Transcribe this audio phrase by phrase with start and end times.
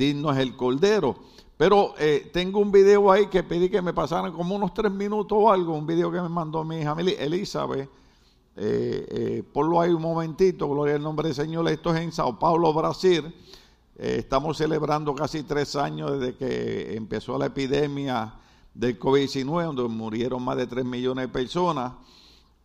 [0.00, 1.14] digno es el Cordero.
[1.56, 5.38] Pero eh, tengo un video ahí que pedí que me pasaran como unos tres minutos
[5.38, 7.88] o algo, un video que me mandó mi hija Elizabeth.
[8.56, 11.68] Eh, eh, ponlo ahí un momentito, gloria al nombre del Señor.
[11.68, 13.32] Esto es en Sao Paulo, Brasil.
[13.96, 18.34] Eh, estamos celebrando casi tres años desde que empezó la epidemia
[18.74, 21.92] del COVID-19, donde murieron más de tres millones de personas.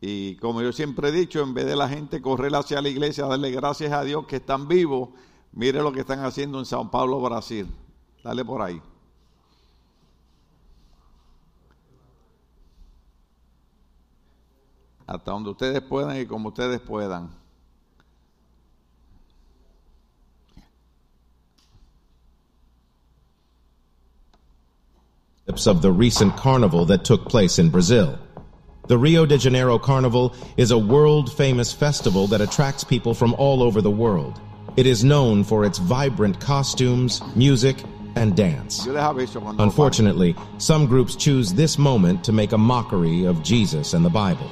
[0.01, 3.25] Y como yo siempre he dicho, en vez de la gente correr hacia la iglesia,
[3.25, 5.09] darle gracias a Dios que están vivos,
[5.55, 7.67] mire lo que están haciendo en Sao Paulo, Brasil.
[8.23, 8.81] Dale por ahí.
[15.07, 17.29] Hasta donde ustedes puedan y como ustedes puedan.
[25.47, 28.19] Of the recent carnival that took place in Brazil.
[28.87, 33.63] The Rio de Janeiro Carnival is a world famous festival that attracts people from all
[33.63, 34.39] over the world.
[34.77, 37.77] It is known for its vibrant costumes, music,
[38.15, 38.85] and dance.
[38.85, 44.49] Unfortunately, some groups choose this moment to make a mockery of Jesus and the Bible.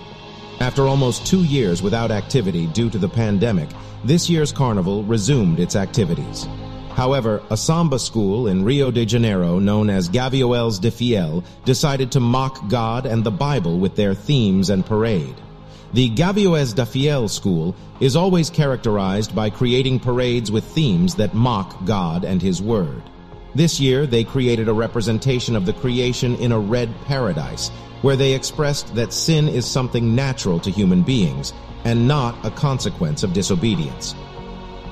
[0.62, 3.70] After almost two years without activity due to the pandemic,
[4.06, 6.48] this year's carnival resumed its activities.
[6.92, 12.22] However, a samba school in Rio de Janeiro known as Gavioels de Fiel decided to
[12.22, 15.36] mock God and the Bible with their themes and parade.
[15.94, 21.86] The Gavioes da Fiel school is always characterized by creating parades with themes that mock
[21.86, 23.04] God and His Word.
[23.54, 27.70] This year, they created a representation of the creation in a red paradise,
[28.02, 31.54] where they expressed that sin is something natural to human beings
[31.86, 34.16] and not a consequence of disobedience.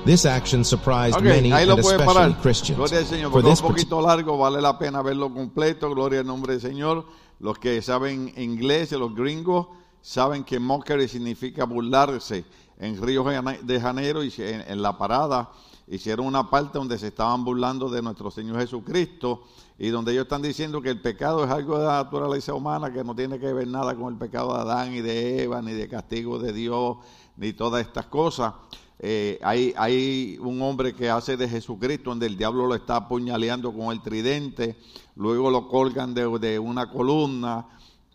[0.04, 2.40] This action surprised okay, many and especially parar.
[2.40, 2.76] Christians.
[2.76, 5.92] Gloria al Señor, porque es un poquito largo, vale la pena verlo completo.
[5.92, 7.06] Gloria al nombre del Señor.
[7.40, 9.66] Los que saben inglés, los gringos,
[10.02, 12.44] saben que mockery significa burlarse.
[12.78, 13.24] En Río
[13.62, 15.50] de Janeiro, en la parada,
[15.86, 19.44] hicieron una parte donde se estaban burlando de nuestro Señor Jesucristo
[19.78, 23.04] y donde ellos están diciendo que el pecado es algo de la naturaleza humana que
[23.04, 25.88] no tiene que ver nada con el pecado de Adán y de Eva, ni de
[25.88, 26.96] castigo de Dios,
[27.36, 28.54] ni todas estas cosas.
[28.98, 33.72] Eh, hay, hay un hombre que hace de Jesucristo donde el diablo lo está apuñaleando
[33.72, 34.76] con el tridente,
[35.16, 37.66] luego lo colgan de, de una columna.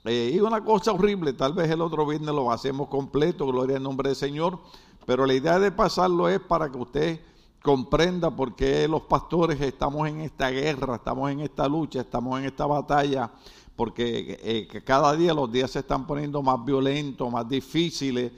[0.07, 3.83] Eh, y una cosa horrible, tal vez el otro viernes lo hacemos completo, gloria al
[3.83, 4.59] nombre del Señor,
[5.05, 7.19] pero la idea de pasarlo es para que usted
[7.61, 12.45] comprenda por qué los pastores estamos en esta guerra, estamos en esta lucha, estamos en
[12.45, 13.29] esta batalla,
[13.75, 18.31] porque eh, cada día los días se están poniendo más violentos, más difíciles.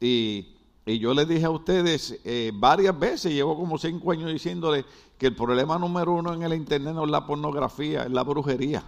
[0.00, 0.52] Y,
[0.84, 4.84] yo les dije a ustedes eh, varias veces, llevo como cinco años diciéndoles
[5.18, 8.84] que el problema número uno en el Internet no es la pornografía, es la brujería.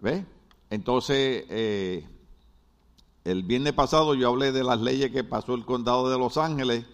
[0.00, 0.24] ¿Ve?
[0.70, 2.06] Entonces, eh,
[3.24, 6.84] el viernes pasado yo hablé de las leyes que pasó el condado de Los Ángeles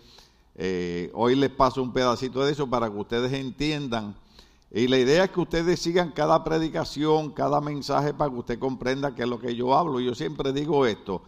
[0.56, 4.14] eh, hoy les paso un pedacito de eso para que ustedes entiendan.
[4.70, 9.14] Y la idea es que ustedes sigan cada predicación, cada mensaje para que usted comprenda
[9.14, 10.00] qué es lo que yo hablo.
[10.00, 11.22] Yo siempre digo esto.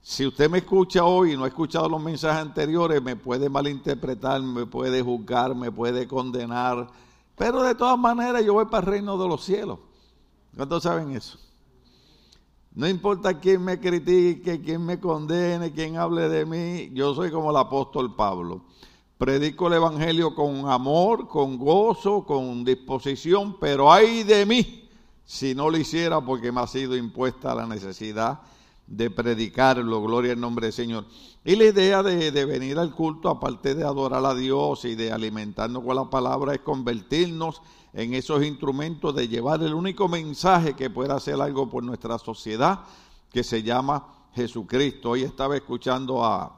[0.00, 4.40] Si usted me escucha hoy y no ha escuchado los mensajes anteriores, me puede malinterpretar,
[4.40, 6.88] me puede juzgar, me puede condenar.
[7.36, 9.80] Pero de todas maneras yo voy para el reino de los cielos.
[10.56, 11.38] ¿Cuántos saben eso?
[12.78, 17.50] No importa quién me critique, quién me condene, quién hable de mí, yo soy como
[17.50, 18.60] el apóstol Pablo.
[19.18, 24.88] Predico el Evangelio con amor, con gozo, con disposición, pero ay de mí
[25.24, 28.42] si no lo hiciera porque me ha sido impuesta la necesidad
[28.86, 31.04] de predicarlo, gloria al nombre del Señor.
[31.44, 35.10] Y la idea de, de, venir al culto, aparte de adorar a Dios y de
[35.10, 37.60] alimentarnos con la palabra, es convertirnos
[37.92, 42.80] en esos instrumentos de llevar el único mensaje que pueda hacer algo por nuestra sociedad,
[43.32, 45.10] que se llama Jesucristo.
[45.10, 46.54] Hoy estaba escuchando a...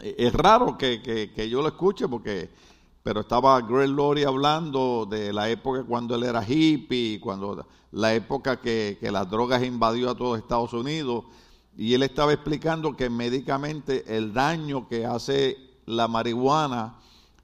[0.00, 2.50] Es raro que, que, yo lo escuche porque
[3.04, 8.62] pero estaba Greg Laurie hablando de la época cuando él era hippie, cuando la época
[8.62, 11.24] que, que, las drogas invadió a todo Estados Unidos,
[11.76, 16.98] y él estaba explicando que médicamente el daño que hace la marihuana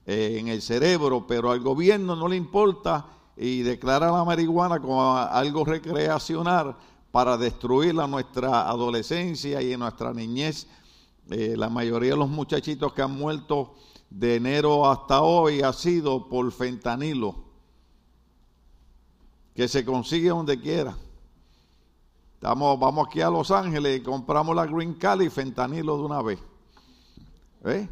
[0.05, 3.05] eh, en el cerebro, pero al gobierno no le importa
[3.37, 6.75] y declara la marihuana como algo recreacional
[7.11, 10.67] para destruir a nuestra adolescencia y en nuestra niñez.
[11.29, 13.75] Eh, la mayoría de los muchachitos que han muerto
[14.09, 17.35] de enero hasta hoy ha sido por fentanilo,
[19.55, 20.97] que se consigue donde quiera.
[22.33, 26.21] Estamos, vamos aquí a Los Ángeles y compramos la Green Cali y fentanilo de una
[26.21, 26.39] vez.
[27.63, 27.87] ¿Ve?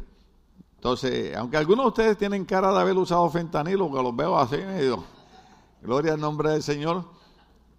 [0.80, 4.56] Entonces, aunque algunos de ustedes tienen cara de haber usado fentanilo, que los veo así,
[4.56, 5.04] medio,
[5.82, 7.04] gloria al nombre del Señor,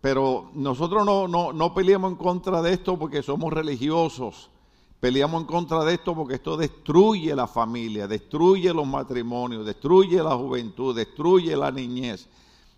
[0.02, 4.52] pero nosotros no, no, no peleamos en contra de esto porque somos religiosos,
[5.00, 10.36] peleamos en contra de esto porque esto destruye la familia, destruye los matrimonios, destruye la
[10.36, 12.30] juventud, destruye la niñez.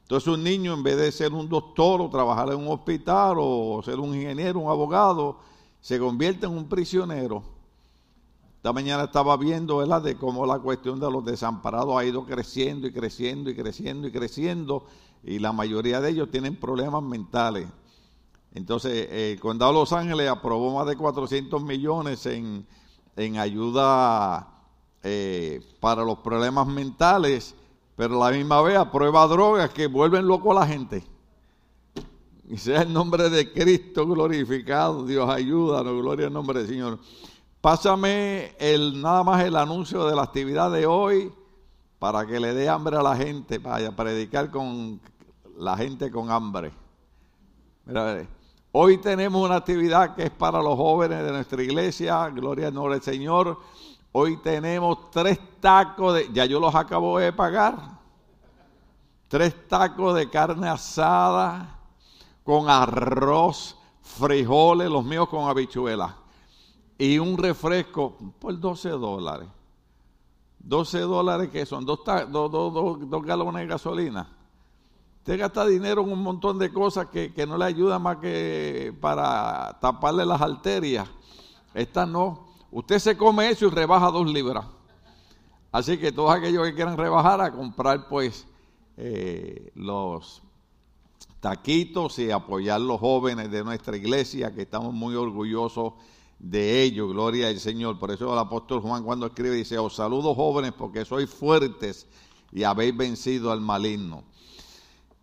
[0.03, 3.81] Entonces un niño en vez de ser un doctor o trabajar en un hospital o
[3.83, 5.39] ser un ingeniero, un abogado,
[5.81, 7.52] se convierte en un prisionero.
[8.63, 10.01] Esta mañana estaba viendo ¿verdad?
[10.01, 14.11] de cómo la cuestión de los desamparados ha ido creciendo y creciendo y creciendo y
[14.13, 14.85] creciendo
[15.21, 17.67] y la mayoría de ellos tienen problemas mentales.
[18.53, 22.65] Entonces, el condado de Los Ángeles aprobó más de 400 millones en,
[23.37, 24.47] ayuda
[25.03, 27.55] eh, para los problemas mentales,
[27.97, 31.03] pero a la misma vez aprueba drogas que vuelven loco a la gente.
[32.47, 36.99] Y sea el nombre de Cristo glorificado, Dios ayúdanos, gloria al nombre del Señor.
[37.63, 41.31] Pásame el, nada más el anuncio de la actividad de hoy
[41.97, 44.99] para que le dé hambre a la gente, para predicar con
[45.55, 46.73] la gente con hambre.
[47.85, 48.27] Mira,
[48.73, 52.95] Hoy tenemos una actividad que es para los jóvenes de nuestra iglesia, gloria al nombre
[52.95, 53.57] del Señor.
[54.11, 57.77] Hoy tenemos tres tacos de, ya yo los acabo de pagar,
[59.29, 61.79] tres tacos de carne asada
[62.43, 66.22] con arroz, frijoles, los míos con habichuelas
[66.97, 69.49] y un refresco por 12 dólares.
[70.59, 74.27] 12 dólares que son dos, dos, dos, dos galones de gasolina.
[75.19, 79.77] Usted gasta dinero en un montón de cosas que, no le ayudan más que para
[79.79, 81.07] taparle las arterias.
[81.73, 82.47] Esta no.
[82.71, 84.65] Usted se come eso y rebaja dos libras.
[85.71, 88.45] Así que todos aquellos que quieran rebajar a comprar pues
[88.97, 90.43] eh, los
[91.39, 95.93] taquitos y apoyar los jóvenes de nuestra iglesia, que estamos muy orgullosos
[96.43, 97.97] de ellos, gloria al Señor.
[97.97, 102.05] Por eso el apóstol Juan cuando escribe dice, os saludo jóvenes porque sois fuertes
[102.51, 104.25] y habéis vencido al maligno.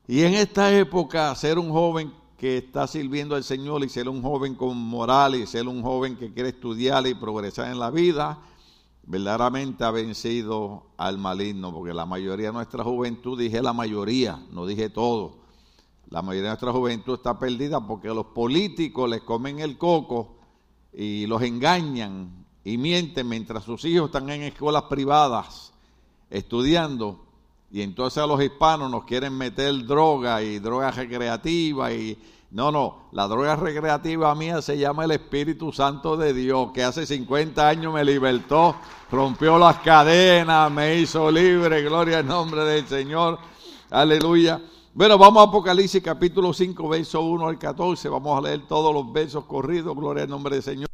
[0.08, 4.22] Y en esta época, ser un joven que está sirviendo al Señor y ser un
[4.22, 8.38] joven con moral y ser un joven que quiere estudiar y progresar en la vida,
[9.02, 14.64] verdaderamente ha vencido al maligno, porque la mayoría de nuestra juventud, dije la mayoría, no
[14.64, 15.36] dije todo,
[16.08, 20.39] la mayoría de nuestra juventud está perdida porque los políticos les comen el coco
[20.92, 25.72] y los engañan y mienten mientras sus hijos están en escuelas privadas
[26.28, 27.24] estudiando
[27.70, 32.18] y entonces a los hispanos nos quieren meter droga y droga recreativa y
[32.50, 37.06] no, no, la droga recreativa mía se llama el Espíritu Santo de Dios, que hace
[37.06, 38.74] 50 años me libertó,
[39.08, 43.38] rompió las cadenas, me hizo libre, gloria al nombre del Señor,
[43.88, 44.60] aleluya.
[44.92, 49.12] Bueno, vamos a Apocalipsis capítulo 5, verso 1 al 14, vamos a leer todos los
[49.12, 50.88] versos corridos, gloria al nombre del Señor.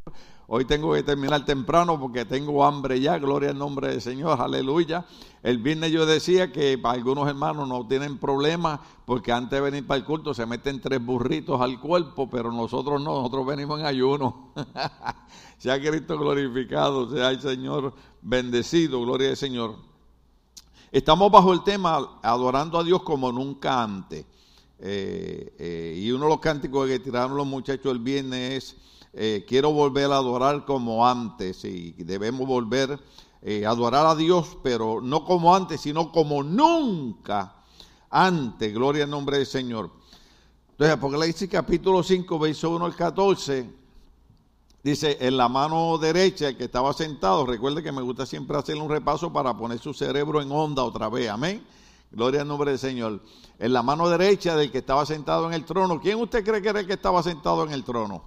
[0.46, 5.06] Hoy tengo que terminar temprano porque tengo hambre ya, gloria al nombre del Señor, aleluya.
[5.42, 9.86] El viernes yo decía que para algunos hermanos no tienen problema porque antes de venir
[9.86, 13.86] para el culto se meten tres burritos al cuerpo, pero nosotros no, nosotros venimos en
[13.86, 14.52] ayuno.
[15.56, 19.95] sea Cristo glorificado, sea el Señor bendecido, gloria al Señor.
[20.96, 24.24] Estamos bajo el tema adorando a Dios como nunca antes.
[24.78, 28.76] Eh, eh, y uno de los cánticos que tiraron los muchachos el viernes es
[29.12, 35.02] eh, quiero volver a adorar como antes y debemos volver a adorar a Dios, pero
[35.02, 37.56] no como antes, sino como nunca
[38.08, 38.72] antes.
[38.72, 39.90] Gloria al nombre del Señor.
[40.70, 43.70] Entonces, Apocalipsis capítulo 5, verso 1 al 14,
[44.90, 48.76] dice, en la mano derecha el que estaba sentado, recuerde que me gusta siempre hacer
[48.76, 51.66] un repaso para poner su cerebro en onda otra vez, amén.
[52.12, 53.20] Gloria al nombre del Señor.
[53.58, 56.68] En la mano derecha del que estaba sentado en el trono, ¿quién usted cree que
[56.68, 58.22] era el que estaba sentado en el trono?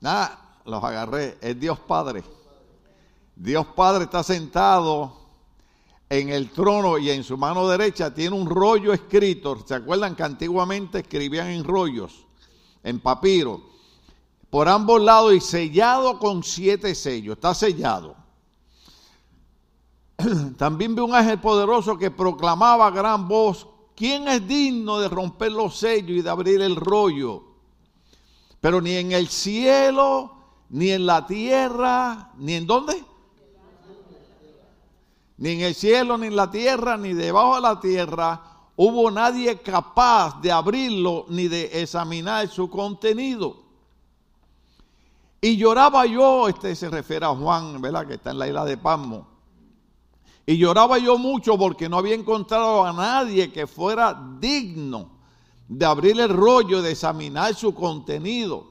[0.00, 1.36] Nada, los agarré.
[1.42, 2.24] Es Dios Padre.
[3.36, 5.12] Dios Padre está sentado
[6.08, 9.62] en el trono y en su mano derecha tiene un rollo escrito.
[9.66, 12.24] ¿Se acuerdan que antiguamente escribían en rollos,
[12.82, 13.69] en papiro?
[14.50, 17.36] Por ambos lados y sellado con siete sellos.
[17.36, 18.16] Está sellado.
[20.58, 25.52] También vi un ángel poderoso que proclamaba a gran voz, ¿quién es digno de romper
[25.52, 27.44] los sellos y de abrir el rollo?
[28.60, 30.32] Pero ni en el cielo,
[30.68, 33.04] ni en la tierra, ni en dónde?
[35.38, 38.50] Ni en el cielo, ni en la tierra, ni debajo de la tierra
[38.82, 43.69] hubo nadie capaz de abrirlo ni de examinar su contenido.
[45.40, 48.06] Y lloraba yo, este se refiere a Juan, ¿verdad?
[48.06, 49.26] Que está en la isla de Pasmo.
[50.44, 55.10] Y lloraba yo mucho porque no había encontrado a nadie que fuera digno
[55.68, 58.70] de abrir el rollo, de examinar su contenido.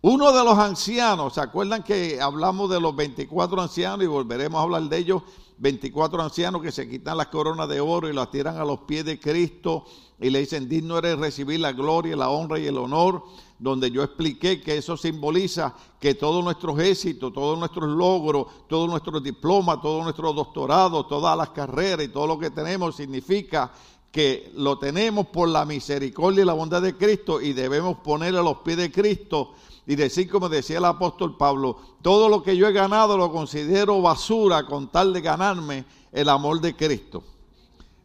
[0.00, 4.62] Uno de los ancianos, ¿se acuerdan que hablamos de los 24 ancianos y volveremos a
[4.62, 5.22] hablar de ellos?
[5.58, 9.04] 24 ancianos que se quitan las coronas de oro y las tiran a los pies
[9.04, 9.84] de Cristo
[10.20, 13.24] y le dicen, digno eres recibir la gloria, la honra y el honor,
[13.58, 19.22] donde yo expliqué que eso simboliza que todos nuestros éxitos, todos nuestros logros, todos nuestros
[19.22, 23.72] diplomas, todos nuestros doctorados, todas las carreras y todo lo que tenemos significa
[24.12, 28.42] que lo tenemos por la misericordia y la bondad de Cristo y debemos poner a
[28.42, 29.52] los pies de Cristo
[29.86, 34.00] y decir como decía el apóstol Pablo, todo lo que yo he ganado lo considero
[34.00, 37.22] basura con tal de ganarme el amor de Cristo.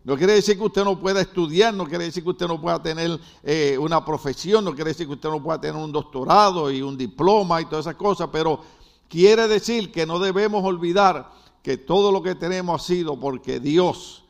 [0.03, 2.81] No quiere decir que usted no pueda estudiar, no quiere decir que usted no pueda
[2.81, 6.81] tener eh, una profesión, no quiere decir que usted no pueda tener un doctorado y
[6.81, 8.59] un diploma y todas esas cosas, pero
[9.07, 11.31] quiere decir que no debemos olvidar
[11.61, 14.25] que todo lo que tenemos ha sido porque Dios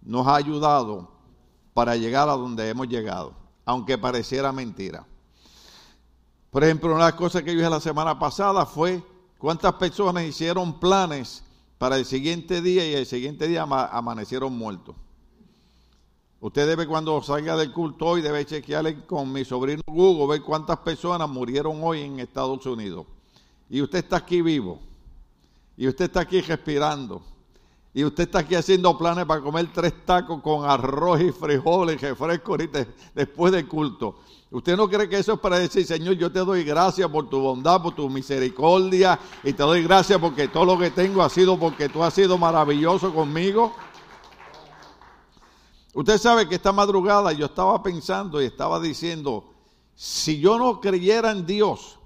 [0.00, 1.10] nos ha ayudado
[1.74, 3.34] para llegar a donde hemos llegado,
[3.66, 5.06] aunque pareciera mentira.
[6.50, 9.04] Por ejemplo, una de las cosas que yo dije la semana pasada fue
[9.36, 11.44] cuántas personas hicieron planes
[11.76, 14.96] para el siguiente día y el siguiente día amanecieron muertos.
[16.40, 20.78] Usted debe cuando salga del culto hoy, debe chequearle con mi sobrino Google, ver cuántas
[20.78, 23.06] personas murieron hoy en Estados Unidos.
[23.68, 24.78] Y usted está aquí vivo.
[25.76, 27.22] Y usted está aquí respirando
[27.98, 32.52] y usted está aquí haciendo planes para comer tres tacos con arroz y frijoles refresco
[32.52, 34.20] ahorita después del culto.
[34.50, 37.40] ¿Usted no cree que eso es para decir, Señor, yo te doy gracias por tu
[37.40, 41.58] bondad, por tu misericordia y te doy gracias porque todo lo que tengo ha sido
[41.58, 43.74] porque tú has sido maravilloso conmigo?
[45.98, 49.52] Usted sabe que esta madrugada yo estaba pensando y estaba diciendo,
[49.96, 51.98] si yo no creyera en Dios,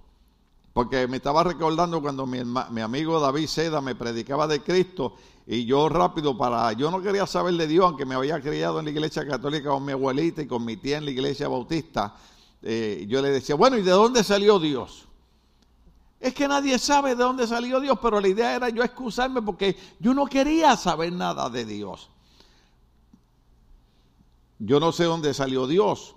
[0.72, 5.66] porque me estaba recordando cuando mi, mi amigo David Seda me predicaba de Cristo y
[5.66, 8.92] yo rápido para, yo no quería saber de Dios, aunque me había criado en la
[8.92, 12.16] iglesia católica con mi abuelita y con mi tía en la iglesia bautista.
[12.62, 15.04] Eh, yo le decía, bueno, ¿y de dónde salió Dios?
[16.18, 19.76] Es que nadie sabe de dónde salió Dios, pero la idea era yo excusarme porque
[20.00, 22.08] yo no quería saber nada de Dios.
[24.58, 26.14] Yo no sé dónde salió Dios,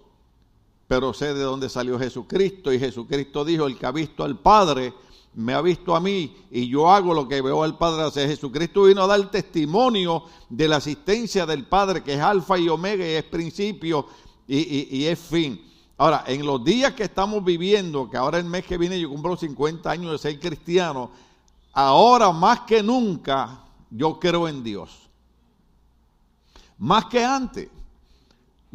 [0.88, 2.72] pero sé de dónde salió Jesucristo.
[2.72, 4.94] Y Jesucristo dijo, el que ha visto al Padre,
[5.36, 8.30] me ha visto a mí y yo hago lo que veo al Padre hacer.
[8.30, 13.06] Jesucristo vino a dar testimonio de la asistencia del Padre, que es alfa y omega
[13.06, 14.08] y es principio
[14.48, 15.62] y, es fin.
[15.98, 19.36] Ahora, en los días que estamos viviendo, que ahora el mes que viene yo cumplo
[19.36, 21.12] 50 años de ser cristiano,
[21.74, 25.10] ahora más que nunca yo creo en Dios.
[26.77, 27.70] Más que antes.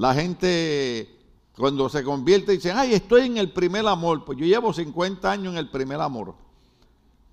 [0.01, 1.15] La gente
[1.55, 4.25] cuando se convierte dice, ay, estoy en el primer amor.
[4.25, 6.35] Pues yo llevo 50 años en el primer amor.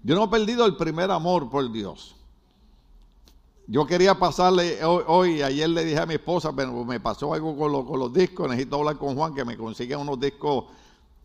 [0.04, 2.18] Yo no he perdido el primer amor por Dios.
[3.68, 8.00] Yo quería pasarle hoy, ayer le dije a mi esposa, pero me pasó algo con,
[8.00, 10.66] los discos, necesito hablar con Juan que me consiga unos discos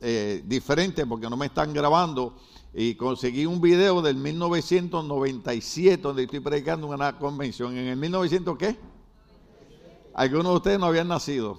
[0.01, 2.37] eh, diferentes porque no me están grabando.
[2.73, 7.77] Y conseguí un video del 1997 donde estoy predicando una convención.
[7.77, 8.93] ¿En el 1900 qué?
[10.15, 11.59] Algunos de ustedes no habían nacido.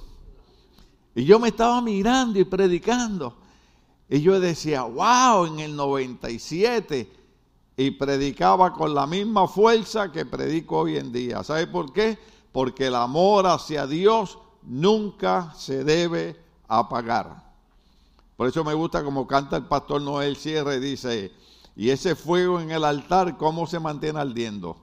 [1.15, 3.35] Y yo me estaba mirando y predicando.
[4.09, 7.11] Y yo decía, wow, en el 97.
[7.77, 11.43] Y predicaba con la misma fuerza que predico hoy en día.
[11.43, 12.17] ¿Sabe por qué?
[12.51, 17.43] Porque el amor hacia Dios nunca se debe apagar.
[18.35, 21.31] Por eso me gusta como canta el pastor Noel Cierre, dice,
[21.75, 24.77] y ese fuego en el altar, ¿cómo se mantiene ardiendo?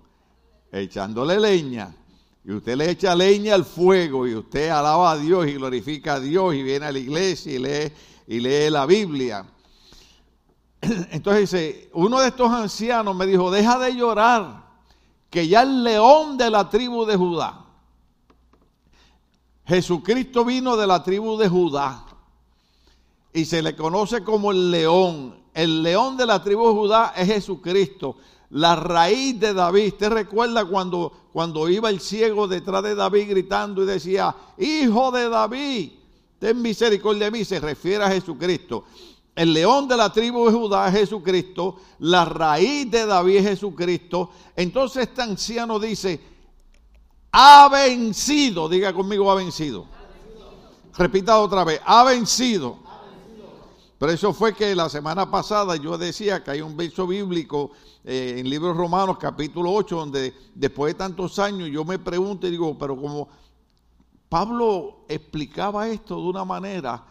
[0.73, 1.95] Echándole leña.
[2.44, 6.20] Y usted le echa leña al fuego y usted alaba a Dios y glorifica a
[6.20, 7.92] Dios y viene a la iglesia y lee
[8.26, 9.44] y lee la Biblia.
[10.80, 14.64] Entonces dice, uno de estos ancianos me dijo, deja de llorar,
[15.28, 17.66] que ya el león de la tribu de Judá,
[19.66, 22.04] Jesucristo vino de la tribu de Judá
[23.32, 25.38] y se le conoce como el león.
[25.52, 28.16] El león de la tribu de Judá es Jesucristo,
[28.50, 29.88] la raíz de David.
[29.88, 35.28] ¿Usted recuerda cuando, cuando iba el ciego detrás de David gritando y decía, hijo de
[35.28, 35.90] David?
[36.40, 38.85] ten misericordia de mí, se refiere a Jesucristo.
[39.37, 44.30] El león de la tribu de Judá es Jesucristo, la raíz de David es Jesucristo.
[44.57, 46.19] Entonces este anciano dice,
[47.30, 49.87] ha vencido, diga conmigo, ha vencido.
[50.97, 52.78] Repita otra vez, ha vencido.
[54.00, 58.37] Pero eso fue que la semana pasada yo decía que hay un verso bíblico eh,
[58.38, 62.78] en Libros Romanos capítulo 8 donde después de tantos años yo me pregunto y digo,
[62.78, 63.28] pero como
[64.30, 67.04] Pablo explicaba esto de una manera,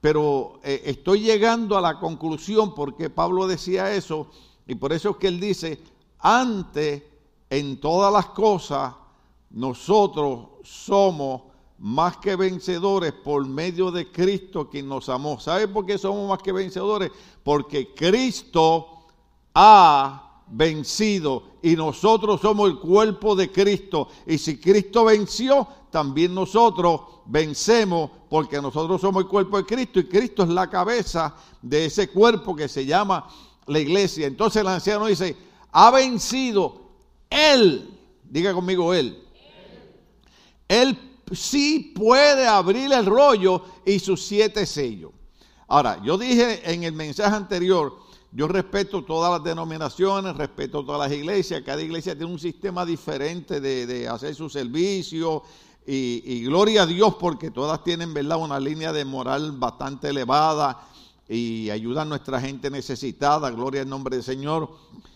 [0.00, 4.30] pero eh, estoy llegando a la conclusión porque Pablo decía eso,
[4.66, 5.82] y por eso es que él dice,
[6.18, 7.02] antes
[7.50, 8.94] en todas las cosas
[9.50, 11.51] nosotros somos
[11.82, 15.40] más que vencedores por medio de Cristo quien nos amó.
[15.40, 17.10] ¿Sabe por qué somos más que vencedores?
[17.42, 18.86] Porque Cristo
[19.52, 24.06] ha vencido y nosotros somos el cuerpo de Cristo.
[24.28, 30.04] Y si Cristo venció, también nosotros vencemos porque nosotros somos el cuerpo de Cristo y
[30.04, 33.26] Cristo es la cabeza de ese cuerpo que se llama
[33.66, 34.28] la iglesia.
[34.28, 35.36] Entonces el anciano dice,
[35.72, 36.92] ha vencido
[37.28, 39.18] Él, diga conmigo Él.
[40.68, 45.12] Él sí puede abrir el rollo y sus siete sellos.
[45.68, 47.96] Ahora, yo dije en el mensaje anterior,
[48.32, 53.60] yo respeto todas las denominaciones, respeto todas las iglesias, cada iglesia tiene un sistema diferente
[53.60, 55.42] de, hacer su servicio
[55.86, 58.38] y, y, gloria a Dios porque todas tienen ¿verdad?
[58.38, 60.86] una línea de moral bastante elevada
[61.28, 64.70] y ayudan a nuestra gente necesitada, gloria al nombre del Señor.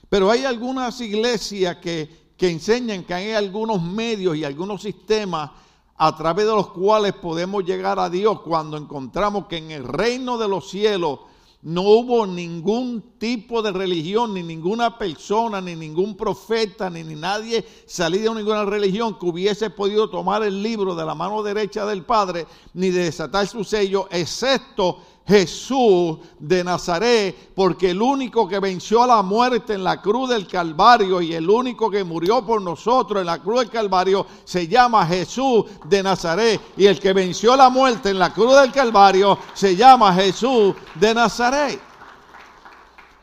[0.09, 5.51] Pero hay algunas iglesias que, que enseñan que hay algunos medios y algunos sistemas
[5.99, 10.39] a través de los cuales podemos llegar a Dios cuando encontramos que en el reino
[10.39, 11.21] de los cielos
[11.63, 17.67] no hubo ningún tipo de religión, ni ninguna persona, ni ningún profeta, ni, ni nadie
[17.87, 22.05] salido de ninguna religión que hubiese podido tomar el libro de la mano derecha del
[22.05, 29.03] Padre, ni de desatar su sello, excepto Jesús de Nazaret, porque el único que venció
[29.03, 33.21] a la muerte en la cruz del Calvario y el único que murió por nosotros
[33.21, 36.61] en la cruz del Calvario se llama Jesús de Nazaret.
[36.77, 41.13] Y el que venció la muerte en la cruz del Calvario se llama Jesús de
[41.13, 41.81] Nazaret.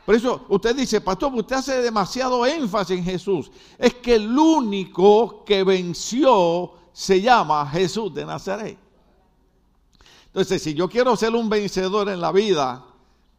[0.04, 3.50] Por eso usted dice, pastor, usted hace demasiado énfasis en Jesús.
[3.78, 8.83] Es que el único que venció se llama Jesús de Nazaret.
[10.34, 12.84] Entonces, si yo quiero ser un vencedor en la vida,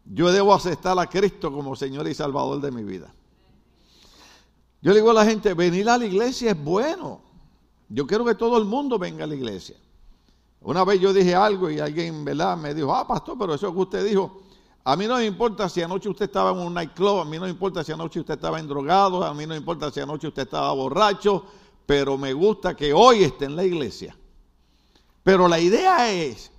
[0.05, 3.13] yo debo aceptar a Cristo como Señor y Salvador de mi vida.
[4.81, 7.19] Yo le digo a la gente, venir a la iglesia es bueno.
[7.89, 9.75] Yo quiero que todo el mundo venga a la iglesia.
[10.61, 12.23] Una vez yo dije algo y alguien.
[12.23, 14.43] Me dijo, ah, pastor, pero eso que usted dijo,
[14.85, 17.43] a mí no me importa si anoche usted estaba en un nightclub, a mí no
[17.43, 20.29] me importa si anoche usted estaba en drogado, a mí no me importa si anoche
[20.29, 21.43] usted estaba borracho,
[21.85, 24.15] pero me gusta que hoy esté en la iglesia.
[25.23, 26.54] Pero la idea es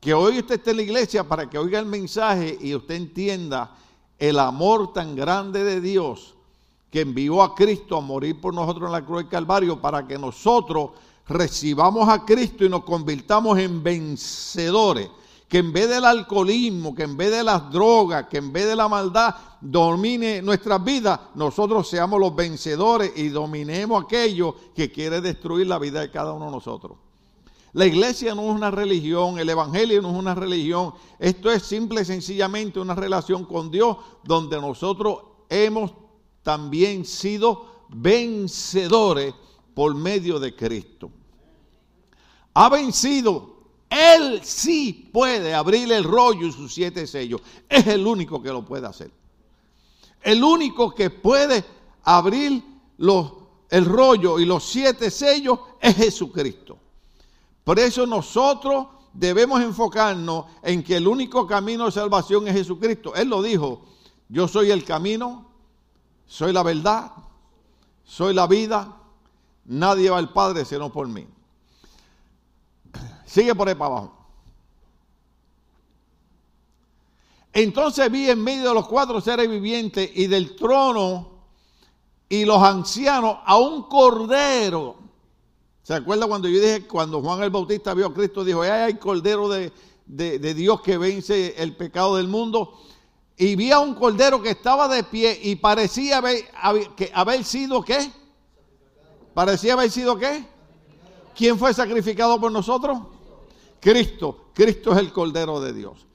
[0.00, 3.76] que hoy usted esté en la iglesia para que oiga el mensaje y usted entienda
[4.18, 6.34] el amor tan grande de Dios
[6.90, 10.18] que envió a Cristo a morir por nosotros en la cruz del Calvario para que
[10.18, 10.90] nosotros
[11.28, 15.10] recibamos a Cristo y nos convirtamos en vencedores.
[15.48, 18.76] Que en vez del alcoholismo, que en vez de las drogas, que en vez de
[18.76, 25.66] la maldad domine nuestras vidas, nosotros seamos los vencedores y dominemos aquello que quiere destruir
[25.66, 26.98] la vida de cada uno de nosotros.
[27.72, 30.94] La iglesia no es una religión, el evangelio no es una religión.
[31.18, 35.92] Esto es simple y sencillamente una relación con Dios donde nosotros hemos
[36.42, 39.34] también sido vencedores
[39.74, 41.10] por medio de Cristo.
[42.54, 43.56] Ha vencido.
[43.90, 47.40] Él sí puede abrir el rollo y sus siete sellos.
[47.68, 49.10] Es el único que lo puede hacer.
[50.20, 51.64] El único que puede
[52.02, 52.62] abrir
[53.70, 56.77] el rollo y los siete sellos es Jesucristo.
[57.68, 63.14] Por eso nosotros debemos enfocarnos en que el único camino de salvación es Jesucristo.
[63.14, 63.82] Él lo dijo,
[64.30, 65.44] yo soy el camino,
[66.26, 67.12] soy la verdad,
[68.04, 68.96] soy la vida,
[69.66, 71.26] nadie va al Padre sino por mí.
[73.26, 74.16] Sigue por ahí para abajo.
[77.52, 81.32] Entonces vi en medio de los cuatro seres vivientes y del trono
[82.30, 85.07] y los ancianos a un cordero
[85.88, 88.94] ¿Se acuerda cuando yo dije, cuando Juan el Bautista vio a Cristo, dijo, ay, hay
[88.96, 89.72] cordero de,
[90.54, 92.78] Dios que vence el pecado del mundo?
[93.38, 96.44] Y vi a un cordero que estaba de pie y parecía haber,
[96.94, 98.12] que haber sido qué?
[99.32, 100.46] Parecía haber sido qué?
[101.34, 102.98] ¿Quién fue sacrificado por nosotros?
[103.80, 104.50] Cristo.
[104.52, 106.06] Cristo es el cordero de Dios.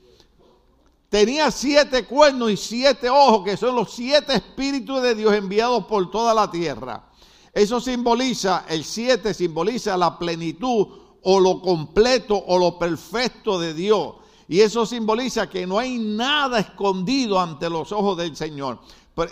[1.10, 6.12] Tenía siete cuernos y siete ojos, que son los siete espíritus de Dios enviados por
[6.12, 7.10] toda la tierra.
[7.54, 10.88] Eso simboliza, el 7 simboliza la plenitud
[11.22, 14.16] o lo completo o lo perfecto de Dios.
[14.48, 18.80] Y eso simboliza que no hay nada escondido ante los ojos del Señor.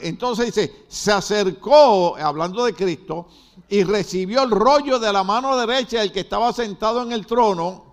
[0.01, 3.27] Entonces dice, se acercó, hablando de Cristo,
[3.67, 7.85] y recibió el rollo de la mano derecha del que estaba sentado en el trono.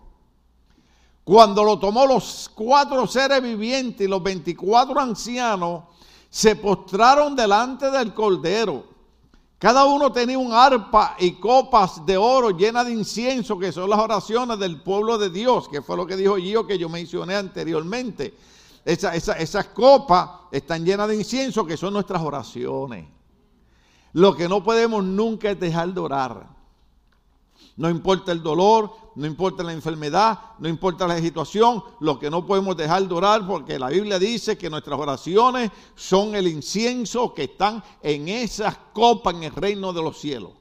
[1.25, 5.85] Cuando lo tomó los cuatro seres vivientes y los 24 ancianos,
[6.29, 8.85] se postraron delante del Cordero
[9.59, 13.99] cada uno tenía un arpa y copas de oro llenas de incienso, que son las
[13.99, 18.35] oraciones del pueblo de Dios, que fue lo que dijo yo que yo mencioné anteriormente.
[18.85, 23.07] esas copas están llenas de incienso, que son nuestras oraciones.
[24.12, 26.58] Lo que no podemos nunca es dejar de orar.
[27.79, 32.45] No importa el dolor, no importa la enfermedad, no importa la situación, lo que no
[32.45, 37.45] podemos dejar de orar porque la Biblia dice que nuestras oraciones son el incienso que
[37.45, 40.55] están en esas copas en el reino de los cielos.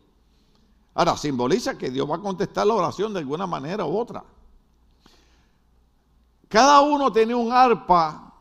[0.93, 4.23] Ahora, simboliza que Dios va a contestar la oración de alguna manera u otra.
[6.47, 8.31] Cada uno tiene un arpa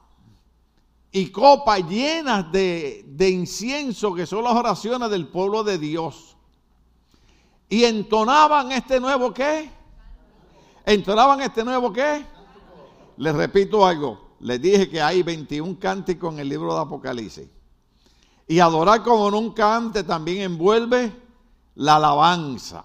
[1.11, 6.36] y copas llenas de, de incienso que son las oraciones del pueblo de Dios
[7.69, 9.71] y entonaban este nuevo qué?
[10.85, 12.25] ¿Entonaban este nuevo qué?
[13.17, 14.37] Les repito algo.
[14.41, 17.49] Les dije que hay 21 cánticos en el libro de Apocalipsis.
[18.47, 21.13] Y adorar como nunca antes también envuelve
[21.75, 22.85] la alabanza.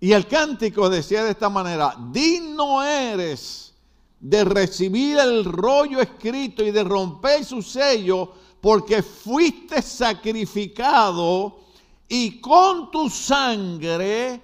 [0.00, 3.74] Y el cántico decía de esta manera, digno eres
[4.18, 11.60] de recibir el rollo escrito y de romper su sello, porque fuiste sacrificado
[12.08, 14.40] y con tu sangre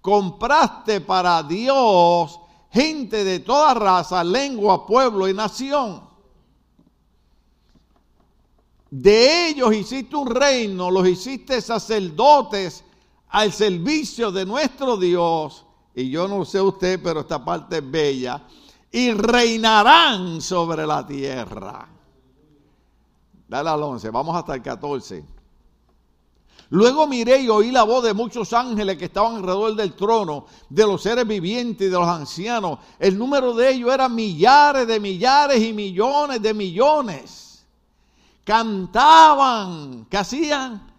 [0.00, 2.40] compraste para Dios
[2.72, 6.02] gente de toda raza, lengua, pueblo y nación.
[8.90, 12.84] De ellos hiciste un reino, los hiciste sacerdotes
[13.28, 15.64] al servicio de nuestro Dios.
[15.94, 18.42] Y yo no sé usted, pero esta parte es bella.
[18.90, 21.88] Y reinarán sobre la tierra.
[23.48, 25.24] Dale al 11, vamos hasta el 14.
[26.72, 30.86] Luego miré y oí la voz de muchos ángeles que estaban alrededor del trono, de
[30.86, 32.78] los seres vivientes y de los ancianos.
[32.98, 37.66] El número de ellos era millares de millares y millones de millones.
[38.42, 40.06] Cantaban.
[40.08, 40.90] ¿Qué hacían?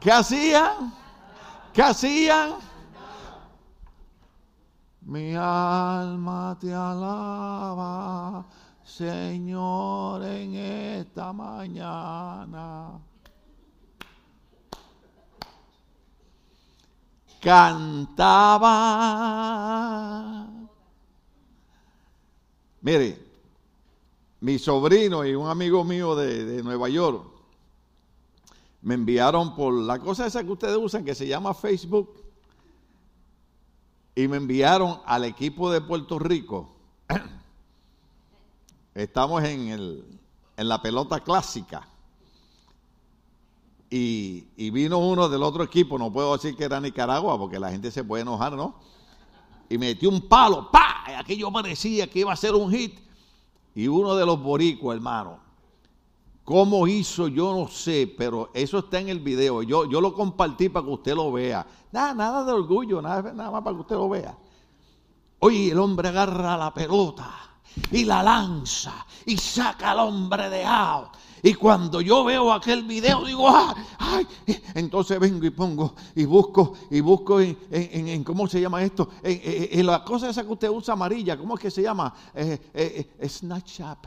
[0.00, 0.94] ¿Qué hacían?
[1.74, 2.54] ¿Qué hacían?
[5.02, 8.46] Mi alma te alaba,
[8.82, 12.98] Señor, en esta mañana.
[17.40, 18.78] Cantaba.
[22.80, 23.18] Mire,
[24.40, 27.24] mi sobrino y un amigo mío de, Nueva York
[28.82, 32.14] me enviaron por la cosa esa que ustedes usan que se llama Facebook
[34.14, 36.76] y me enviaron al equipo de Puerto Rico.
[38.94, 40.20] Estamos en, el,
[40.56, 41.86] en la pelota clásica.
[43.90, 47.90] Y, vino uno del otro equipo, no puedo decir que era Nicaragua porque la gente
[47.90, 48.74] se puede enojar, ¿no?
[49.70, 51.04] Y metió un palo, ¡pa!
[51.18, 52.98] Aquello parecía que iba a ser un hit.
[53.74, 55.38] Y uno de los boricuas, hermano,
[56.44, 57.28] ¿cómo hizo?
[57.28, 59.62] Yo no sé, pero eso está en el video.
[59.62, 61.66] Yo, lo compartí para que usted lo vea.
[61.92, 64.36] Nada, nada de orgullo, nada, nada más para que usted lo vea.
[65.40, 67.32] Oye, el hombre agarra la pelota
[67.90, 71.10] y la lanza y saca al hombre de out
[71.42, 73.48] y cuando yo veo aquel video, digo,
[73.98, 74.26] ¡ay!
[74.74, 79.08] Entonces vengo y pongo y busco y busco en, ¿cómo se llama esto?
[79.22, 82.12] En, la cosa esa que usted usa amarilla, ¿cómo es que se llama?
[82.34, 84.06] Eh, eh, eh Snapchat.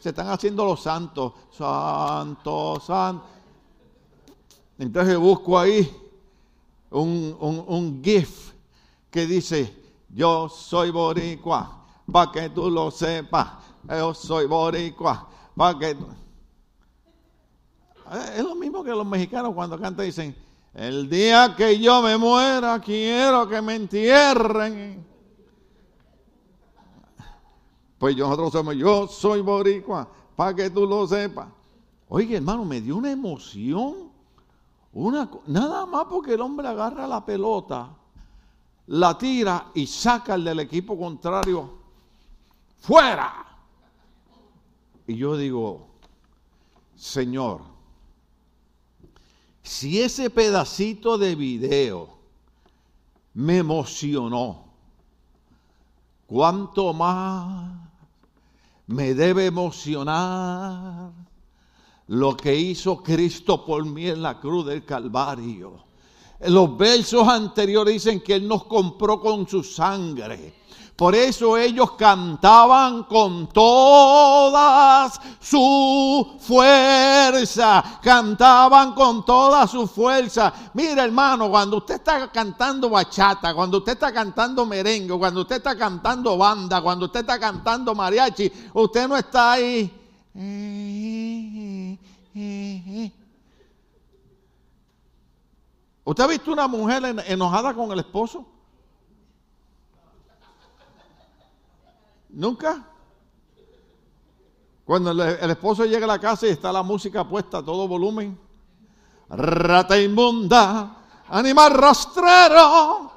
[0.00, 1.32] Se están haciendo los santos.
[1.50, 3.28] Santos, santos.
[4.78, 5.88] Entonces busco ahí
[6.90, 8.52] un, un, un GIF
[9.10, 9.76] que dice,
[10.08, 13.48] yo soy boricua, para que tú lo sepas.
[13.88, 15.90] Yo soy boricua, para que...
[15.90, 16.21] Eh,
[18.12, 20.34] es lo mismo que los mexicanos cuando cantan dicen,
[20.74, 25.06] el día que yo me muera quiero que me entierren.
[27.98, 31.48] Pues nosotros somos, yo soy boricua, para que tú lo sepas.
[32.08, 34.10] Oye, hermano, me dio una emoción.
[34.92, 37.90] Una, nada más porque el hombre agarra la pelota,
[38.88, 41.78] la tira y saca al del equipo contrario
[42.78, 43.46] fuera.
[45.06, 45.86] Y yo digo,
[46.96, 47.71] Señor,
[49.62, 52.08] si ese pedacito de video
[53.34, 54.64] me emocionó,
[56.26, 57.88] ¿cuánto más
[58.86, 61.12] me debe emocionar
[62.08, 65.84] lo que hizo Cristo por mí en la cruz del Calvario?
[66.40, 70.54] Los versos anteriores dicen que Él nos compró con su sangre.
[70.96, 77.82] Por eso ellos cantaban con toda su fuerza.
[78.02, 80.52] Cantaban con toda su fuerza.
[80.74, 85.76] Mira hermano, cuando usted está cantando bachata, cuando usted está cantando merengue, cuando usted está
[85.76, 89.98] cantando banda, cuando usted está cantando mariachi, usted no está ahí.
[96.04, 98.46] ¿Usted ha visto una mujer enojada con el esposo?
[102.32, 102.88] Nunca.
[104.84, 108.38] Cuando el, esposo llega a la casa y está la música puesta a todo volumen.
[109.28, 110.96] Rata inmunda,
[111.28, 113.12] animal rastrero.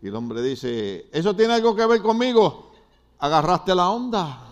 [0.00, 2.72] Y el hombre dice, ¿eso tiene algo que ver conmigo?
[3.18, 4.48] Agarraste la onda.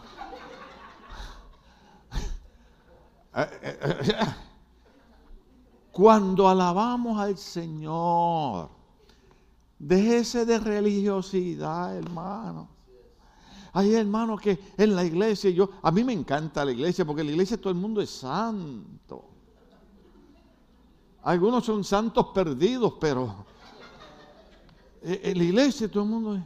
[5.92, 8.70] Cuando alabamos al Señor,
[9.78, 12.79] déjese de religiosidad, hermano.
[13.72, 17.30] Hay hermanos que en la iglesia, yo, a mí me encanta la iglesia porque la
[17.30, 19.24] iglesia todo el mundo es santo.
[21.22, 23.44] Algunos son santos perdidos, pero
[25.02, 26.42] en la iglesia todo el mundo es.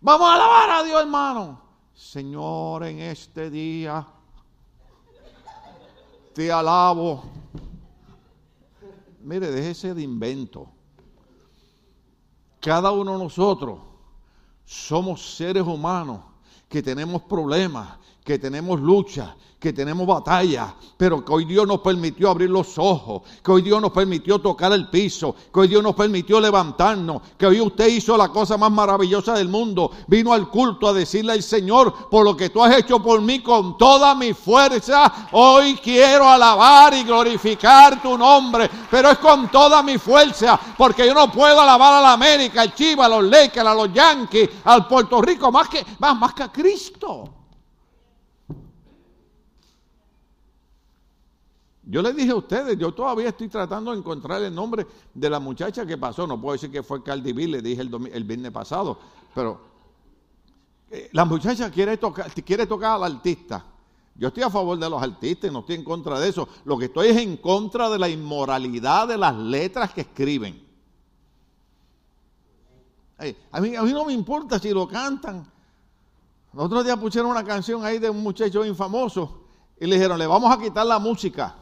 [0.00, 1.62] Vamos a alabar a Dios, hermano.
[1.94, 4.06] Señor, en este día
[6.34, 7.24] te alabo.
[9.22, 10.68] Mire, déjese de invento.
[12.60, 13.89] Cada uno de nosotros
[14.70, 16.20] somos seres humanos
[16.68, 17.88] que tenemos problemas,
[18.24, 23.22] que tenemos lucha, que tenemos batalla, pero que hoy Dios nos permitió abrir los ojos,
[23.44, 27.46] que hoy Dios nos permitió tocar el piso, que hoy Dios nos permitió levantarnos, que
[27.46, 31.42] hoy usted hizo la cosa más maravillosa del mundo, vino al culto a decirle al
[31.42, 36.26] Señor, por lo que tú has hecho por mí con toda mi fuerza, hoy quiero
[36.26, 41.60] alabar y glorificar tu nombre, pero es con toda mi fuerza, porque yo no puedo
[41.60, 45.52] alabar a la América, al Chivas, a los Lakers, a los Yankees, al Puerto Rico,
[45.52, 47.39] más que, más, más que a Cristo.
[51.90, 55.40] Yo les dije a ustedes, yo todavía estoy tratando de encontrar el nombre de la
[55.40, 56.24] muchacha que pasó.
[56.24, 58.96] No puedo decir que fue Cardi B, le dije el, el viernes pasado,
[59.34, 59.60] pero
[60.88, 63.64] eh, la muchacha quiere tocar, quiere tocar al artista.
[64.14, 66.48] Yo estoy a favor de los artistas, no estoy en contra de eso.
[66.64, 70.64] Lo que estoy es en contra de la inmoralidad de las letras que escriben.
[73.50, 75.44] a, mí, a mí no me importa si lo cantan.
[76.52, 79.42] El otro día pusieron una canción ahí de un muchacho infamoso
[79.80, 81.56] y le dijeron, le vamos a quitar la música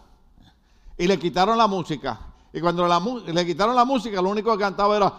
[0.98, 2.18] y le quitaron la música.
[2.52, 2.86] Y cuando
[3.26, 5.12] le quitaron la música, lo único que cantaba era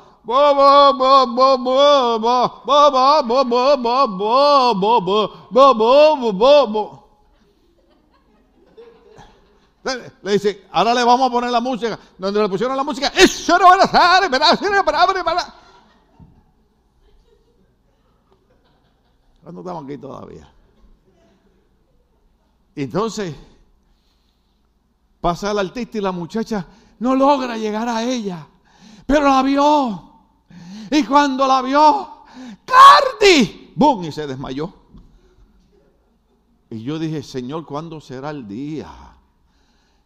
[10.21, 11.97] le dice, ahora le vamos a poner la música.
[12.17, 13.77] Donde le pusieron la música, eso no va a
[19.61, 20.51] estamos aquí todavía.
[22.75, 23.35] Entonces,
[25.21, 26.65] Pasa el artista y la muchacha
[26.99, 28.47] no logra llegar a ella,
[29.05, 30.09] pero la vio.
[30.91, 32.23] Y cuando la vio,
[32.65, 34.03] Cardi, ¡bum!
[34.05, 34.73] y se desmayó.
[36.69, 38.89] Y yo dije, Señor, ¿cuándo será el día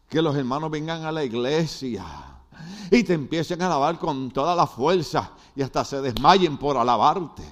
[0.10, 2.06] que los hermanos vengan a la iglesia
[2.90, 7.44] y te empiecen a alabar con toda la fuerza y hasta se desmayen por alabarte?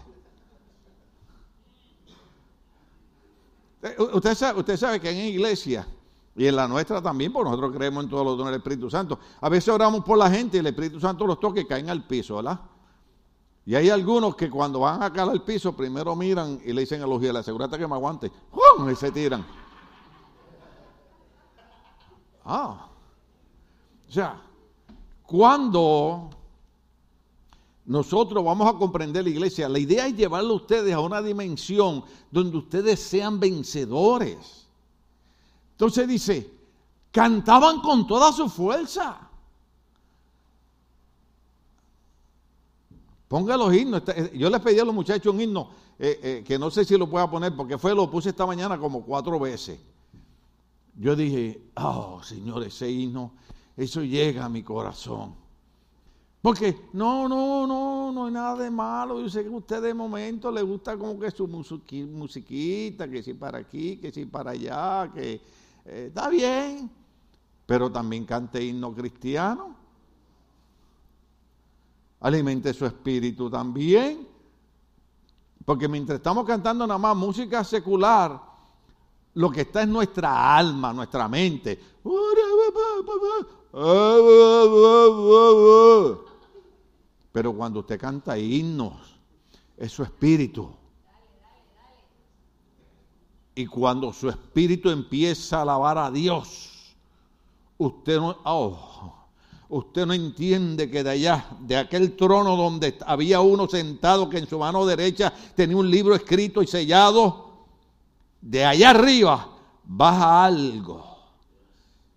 [3.84, 5.88] Eh, usted sabe, usted sabe que en iglesia
[6.36, 9.20] y en la nuestra también, porque nosotros creemos en todos los dones del Espíritu Santo.
[9.41, 12.06] A veces oramos por la gente y el Espíritu Santo los toca y caen al
[12.06, 12.60] piso, ¿verdad?
[13.65, 17.02] Y hay algunos que cuando van a caer al piso, primero miran y le dicen
[17.02, 18.32] a los guías, asegúrate que me aguante.
[18.91, 19.46] Y se tiran.
[22.44, 22.88] Ah.
[24.08, 24.41] O sea,
[25.26, 26.30] cuando
[27.86, 32.04] nosotros vamos a comprender la iglesia, la idea es llevarlo a ustedes a una dimensión
[32.32, 34.70] donde ustedes sean vencedores.
[35.82, 36.48] Entonces dice,
[37.12, 39.20] cantaban con toda su fuerza.
[43.28, 44.04] Ponga los himnos.
[44.10, 46.96] Eh, yo les pedí a los muchachos un himno eh, eh, que no sé si
[47.00, 49.80] lo pueda poner porque fue, lo puse esta mañana como cuatro veces.
[51.00, 53.32] Yo dije, oh Señor, ese himno,
[53.76, 55.34] eso llega a mi corazón.
[56.44, 59.20] Porque no, no, no, no hay nada de malo.
[59.20, 63.34] Yo sé que a usted de momento le gusta como que su musiquita, que si
[63.34, 65.41] para aquí, que si para allá, que
[65.86, 66.89] eh, está bien,
[67.65, 69.76] pero también cante himno cristiano.
[72.22, 74.28] Alimente su espíritu también.
[75.65, 78.39] Porque mientras estamos cantando nada más música secular,
[79.36, 81.80] lo que está es nuestra alma, nuestra mente.
[87.32, 89.15] Pero cuando usted canta himnos,
[89.78, 90.81] es su espíritu.
[93.56, 96.96] Y cuando su espíritu empieza a alabar a Dios,
[97.78, 99.14] usted no, oh,
[99.70, 104.48] usted no entiende que de allá, de aquel trono donde había uno sentado que en
[104.48, 107.52] su mano derecha tenía un libro escrito y sellado,
[108.42, 109.50] de allá arriba
[109.84, 111.12] baja algo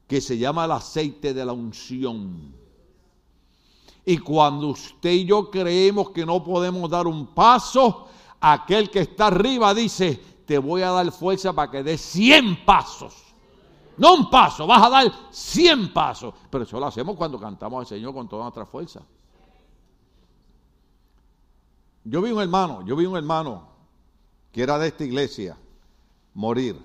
[0.06, 2.54] que se llama el aceite de la unción.
[4.06, 8.06] Y cuando usted y yo creemos que no podemos dar un paso,
[8.40, 13.14] aquel que está arriba dice, te voy a dar fuerza para que des 100 pasos.
[13.96, 16.34] No un paso, vas a dar 100 pasos.
[16.50, 19.00] Pero eso lo hacemos cuando cantamos al Señor con toda nuestra fuerza.
[22.04, 23.68] Yo vi un hermano, yo vi un hermano
[24.52, 25.56] que era de esta iglesia
[26.34, 26.78] morir.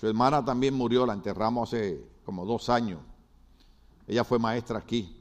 [0.00, 3.00] Su hermana también murió, la enterramos hace como dos años.
[4.06, 5.18] Ella fue maestra aquí.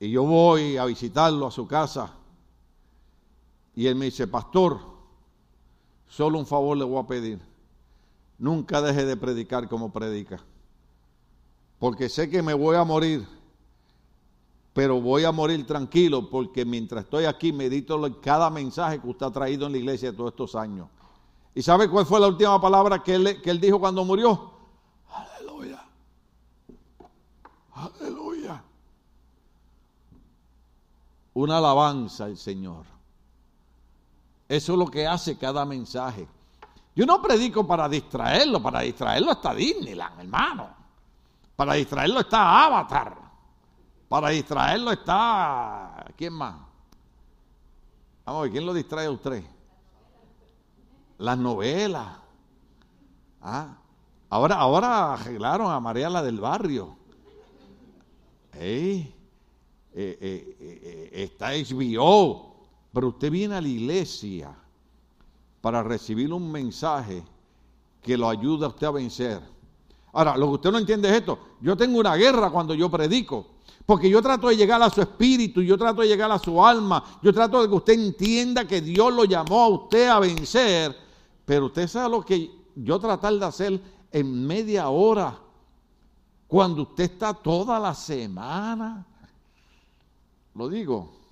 [0.00, 2.12] Y yo voy a visitarlo a su casa.
[3.76, 4.80] Y él me dice, pastor,
[6.06, 7.40] solo un favor le voy a pedir.
[8.38, 10.40] Nunca deje de predicar como predica.
[11.78, 13.26] Porque sé que me voy a morir.
[14.72, 19.30] Pero voy a morir tranquilo porque mientras estoy aquí medito cada mensaje que usted ha
[19.30, 20.88] traído en la iglesia todos estos años.
[21.54, 24.50] ¿Y sabe cuál fue la última palabra que él, que él dijo cuando murió?
[25.10, 25.84] Aleluya.
[27.72, 28.64] Aleluya.
[31.34, 32.93] Una alabanza al Señor.
[34.48, 36.26] Eso es lo que hace cada mensaje.
[36.94, 40.68] Yo no predico para distraerlo, para distraerlo está Disneyland, hermano.
[41.56, 43.16] Para distraerlo está Avatar.
[44.08, 46.04] Para distraerlo está.
[46.16, 46.54] ¿Quién más?
[48.24, 49.44] Vamos a ver, ¿quién lo distrae a usted?
[51.18, 52.06] Las novelas.
[53.42, 53.76] Ah,
[54.30, 56.96] ahora, ahora arreglaron a María la del barrio.
[58.54, 59.12] Eh,
[59.92, 62.53] eh, eh, está HBO.
[62.94, 64.54] Pero usted viene a la iglesia
[65.60, 67.24] para recibir un mensaje
[68.00, 69.42] que lo ayude a usted a vencer.
[70.12, 71.38] Ahora, lo que usted no entiende es esto.
[71.60, 73.46] Yo tengo una guerra cuando yo predico.
[73.84, 77.18] Porque yo trato de llegar a su espíritu, yo trato de llegar a su alma,
[77.20, 80.96] yo trato de que usted entienda que Dios lo llamó a usted a vencer.
[81.44, 85.36] Pero usted sabe lo que yo tratar de hacer en media hora,
[86.46, 89.04] cuando usted está toda la semana.
[90.54, 91.23] Lo digo.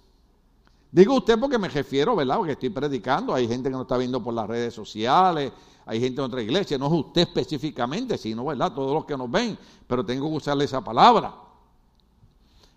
[0.93, 2.37] Digo usted porque me refiero, ¿verdad?
[2.37, 5.51] Porque estoy predicando, hay gente que nos está viendo por las redes sociales,
[5.87, 8.75] hay gente en otra iglesia, no es usted específicamente, sino, ¿verdad?
[8.75, 11.35] Todos los que nos ven, pero tengo que usarle esa palabra.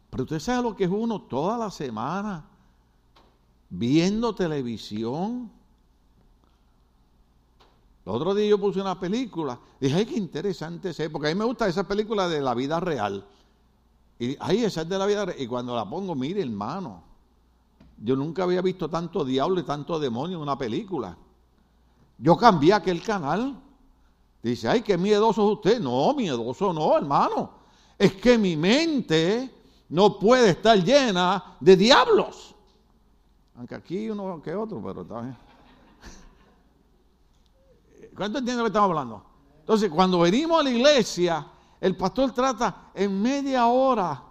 [0.10, 2.46] Pero usted sabe lo que es uno toda la semana
[3.70, 5.52] viendo televisión.
[8.06, 11.38] El otro día yo puse una película, dije, ay, qué interesante es, porque a mí
[11.38, 13.26] me gusta esa película de la vida real.
[14.20, 15.42] Y ay, esa es de la vida real.
[15.42, 17.15] Y cuando la pongo, mire, hermano,
[17.98, 21.18] yo nunca había visto tanto diablo y tanto demonio en una película.
[22.18, 23.62] Yo cambié aquel canal.
[24.42, 25.80] Dice, ay, qué miedoso es usted.
[25.80, 27.52] No, miedoso no, hermano.
[27.98, 29.54] Es que mi mente
[29.90, 32.56] no puede estar llena de diablos.
[33.56, 35.38] Aunque aquí uno que otro, pero está bien.
[38.16, 39.24] ¿Cuánto entiende lo que estamos hablando?
[39.60, 41.48] Entonces, cuando venimos a la iglesia,
[41.80, 44.22] el pastor trata en media hora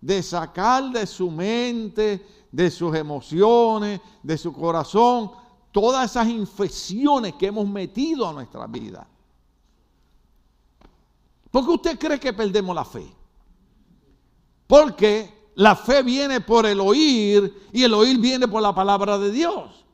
[0.00, 5.30] de sacar de su mente, de sus emociones, de su corazón,
[5.72, 9.06] todas esas infecciones que hemos metido a nuestra vida.
[11.50, 13.06] ¿Por qué usted cree que perdemos la fe?
[14.66, 19.30] Porque la fe viene por el oír y el oír viene por la palabra de
[19.30, 19.84] Dios.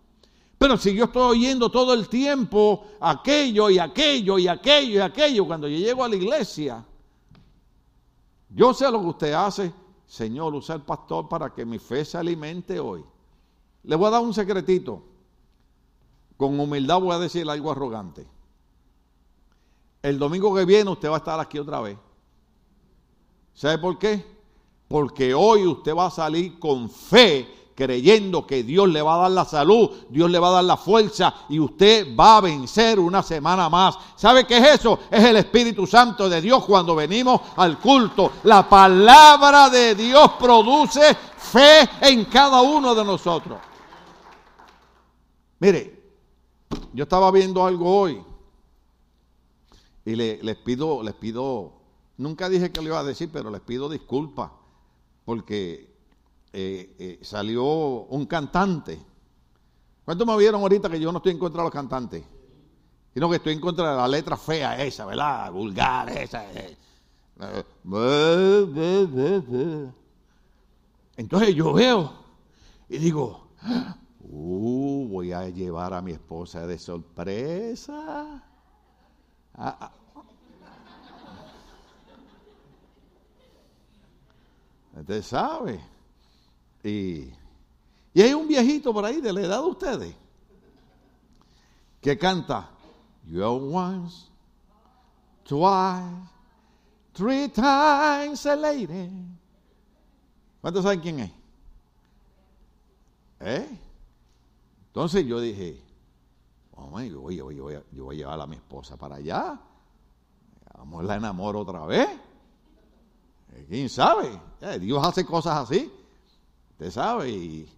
[0.58, 5.46] Pero si yo estoy oyendo todo el tiempo aquello y aquello y aquello y aquello,
[5.46, 6.84] cuando yo llego a la iglesia,
[8.48, 9.72] yo sé lo que usted hace,
[10.14, 13.04] Señor, usa el pastor para que mi fe se alimente hoy.
[13.82, 15.02] Le voy a dar un secretito.
[16.36, 18.24] Con humildad voy a decir algo arrogante.
[20.00, 21.98] El domingo que viene usted va a estar aquí otra vez.
[23.54, 24.24] ¿Sabe por qué?
[24.86, 29.30] Porque hoy usted va a salir con fe creyendo que Dios le va a dar
[29.30, 33.22] la salud, Dios le va a dar la fuerza y usted va a vencer una
[33.22, 33.96] semana más.
[34.16, 35.00] ¿Sabe qué es eso?
[35.10, 38.32] Es el Espíritu Santo de Dios cuando venimos al culto.
[38.44, 43.58] La palabra de Dios produce fe en cada uno de nosotros.
[45.58, 46.02] Mire,
[46.92, 48.22] yo estaba viendo algo hoy
[50.04, 51.72] y les pido, les pido,
[52.18, 54.50] nunca dije que lo iba a decir, pero les pido disculpas
[55.24, 55.93] porque
[56.56, 58.96] eh, eh, salió un cantante.
[60.04, 62.22] ¿Cuántos me vieron ahorita que yo no estoy en contra de los cantantes?
[63.12, 65.50] Sino que estoy en contra de la letra fea esa, ¿verdad?
[65.50, 66.44] Vulgar esa.
[66.52, 66.76] Eh.
[71.16, 72.12] Entonces yo veo
[72.88, 73.48] y digo,
[74.20, 78.44] uh, voy a llevar a mi esposa de sorpresa.
[79.54, 79.92] Ah, ah.
[84.96, 85.93] Usted sabe.
[86.84, 87.32] Y,
[88.14, 90.14] hay un viejito por ahí de la edad de ustedes
[92.00, 92.70] que canta
[93.26, 94.28] You're once,
[95.44, 96.28] twice,
[97.14, 99.10] three times a lady.
[100.60, 101.30] ¿Cuántos saben quién es?
[103.40, 103.78] ¿Eh?
[104.88, 105.80] Entonces yo dije,
[106.76, 109.58] Hombre, yo, voy, yo, voy, a- yo voy a llevar a mi esposa para allá.
[110.76, 112.08] Vamos, la enamoro otra vez.
[113.68, 114.38] ¿Quién sabe?
[114.60, 115.90] Eh, Dios hace cosas así.
[116.74, 117.30] Usted sabe.
[117.30, 117.68] y-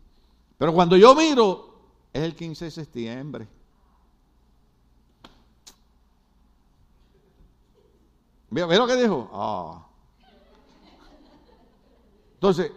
[0.58, 1.74] Pero cuando yo miro,
[2.12, 3.46] es el 15 de septiembre.
[8.50, 9.28] ¿Ve, lo que dijo?
[9.32, 9.86] Ah.
[12.34, 12.72] Entonces,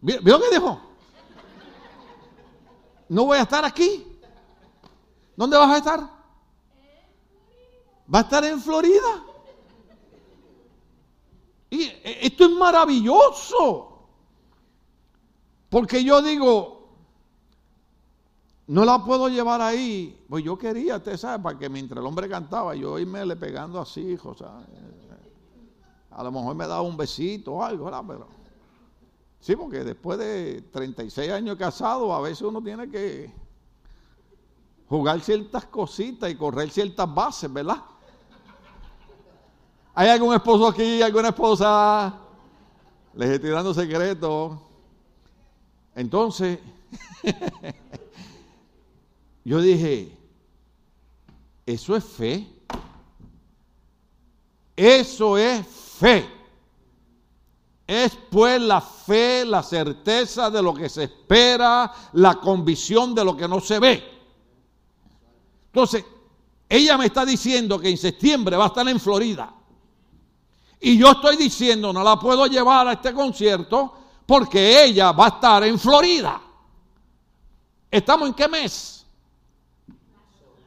[0.00, 0.80] ¿ve, ve lo que dijo?
[3.08, 4.06] No voy a estar aquí.
[5.36, 6.00] ¿Dónde vas a estar?
[8.14, 9.24] Va a estar en Florida.
[11.70, 13.91] Y eh, esto es maravilloso.
[15.72, 16.86] Porque yo digo,
[18.66, 20.22] no la puedo llevar ahí.
[20.28, 23.80] Pues yo quería, usted sabe, para que mientras el hombre cantaba, yo irme le pegando
[23.80, 24.66] así, hijo, ¿sabe?
[26.10, 28.04] A lo mejor me daba un besito o algo, ¿verdad?
[28.06, 28.28] Pero,
[29.40, 33.32] sí, porque después de 36 años casado, a veces uno tiene que
[34.90, 37.82] jugar ciertas cositas y correr ciertas bases, ¿verdad?
[39.94, 42.14] ¿Hay algún esposo aquí, alguna esposa?
[43.14, 44.71] Les estoy dando secretos.
[46.02, 46.58] Entonces,
[49.44, 50.18] yo dije,
[51.64, 52.44] eso es fe.
[54.74, 56.28] Eso es fe.
[57.86, 63.36] Es pues la fe, la certeza de lo que se espera, la convicción de lo
[63.36, 64.02] que no se ve.
[65.66, 66.04] Entonces,
[66.68, 69.54] ella me está diciendo que en septiembre va a estar en Florida.
[70.80, 75.28] Y yo estoy diciendo, no la puedo llevar a este concierto porque ella va a
[75.28, 76.40] estar en Florida.
[77.90, 79.06] ¿Estamos en qué mes?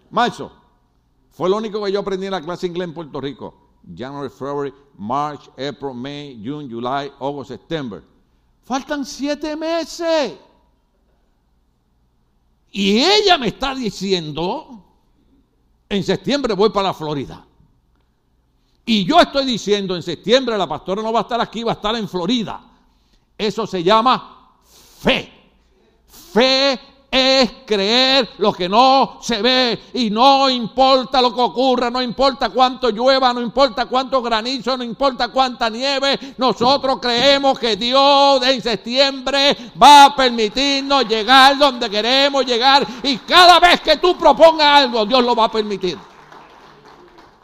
[0.09, 0.51] Marzo.
[1.31, 3.53] Fue lo único que yo aprendí en la clase inglés en Puerto Rico.
[3.95, 8.01] January, February, March, April, May, June, July, August, September.
[8.63, 10.35] Faltan siete meses.
[12.71, 14.83] Y ella me está diciendo,
[15.87, 17.45] en septiembre voy para Florida.
[18.85, 21.75] Y yo estoy diciendo, en septiembre la pastora no va a estar aquí, va a
[21.75, 22.61] estar en Florida.
[23.37, 24.51] Eso se llama
[24.99, 25.31] fe.
[26.33, 26.79] Fe
[27.15, 32.49] es creer lo que no se ve y no importa lo que ocurra, no importa
[32.49, 38.61] cuánto llueva, no importa cuánto granizo, no importa cuánta nieve, nosotros creemos que Dios en
[38.61, 45.05] septiembre va a permitirnos llegar donde queremos llegar y cada vez que tú propongas algo,
[45.05, 45.97] Dios lo va a permitir.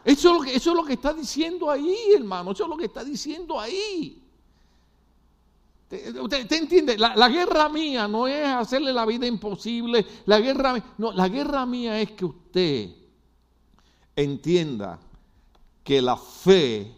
[0.03, 2.51] Eso es, lo que, eso es lo que está diciendo ahí, hermano.
[2.51, 4.20] Eso es lo que está diciendo ahí.
[5.91, 6.97] ¿Usted, entiende?
[6.97, 10.05] La, guerra mía no es hacerle la vida imposible.
[10.25, 12.89] La guerra, no, la guerra mía es que usted
[14.15, 14.99] entienda
[15.83, 16.95] que la fe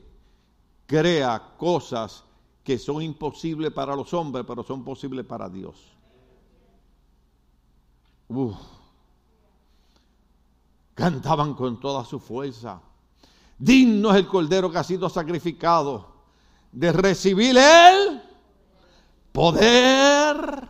[0.85, 2.23] crea cosas
[2.63, 5.75] que son imposibles para los hombres, pero son posibles para Dios.
[10.93, 12.81] Cantaban con toda su fuerza.
[13.57, 16.13] Digno es el cordero que ha sido sacrificado
[16.71, 18.22] de recibir el
[19.33, 20.69] poder,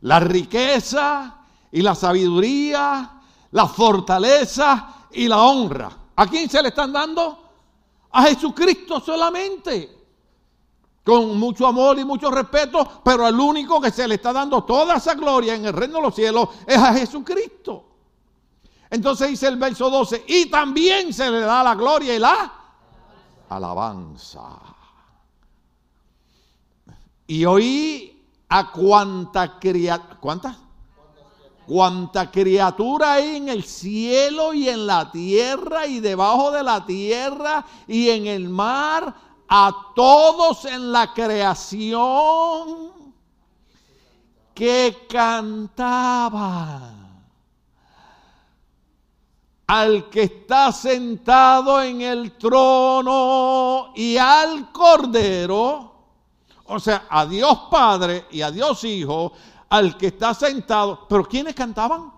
[0.00, 1.36] la riqueza
[1.70, 3.20] y la sabiduría,
[3.52, 5.90] la fortaleza y la honra.
[6.16, 7.44] ¿A quién se le están dando?
[8.10, 9.98] A Jesucristo solamente.
[11.04, 14.96] Con mucho amor y mucho respeto, pero al único que se le está dando toda
[14.96, 17.84] esa gloria en el reino de los cielos es a Jesucristo.
[18.90, 22.52] Entonces dice el verso 12, y también se le da la gloria y la
[23.48, 24.79] alabanza.
[27.30, 30.56] Y oí a cuanta criatura, ¿cuántas?
[31.64, 37.64] Cuanta criatura hay en el cielo y en la tierra y debajo de la tierra
[37.86, 39.14] y en el mar,
[39.48, 42.90] a todos en la creación
[44.52, 46.02] que cantaban
[49.68, 55.90] al que está sentado en el trono y al cordero,
[56.70, 59.32] o sea, a Dios Padre y a Dios Hijo,
[59.68, 61.06] al que está sentado.
[61.08, 62.12] ¿Pero quiénes cantaban?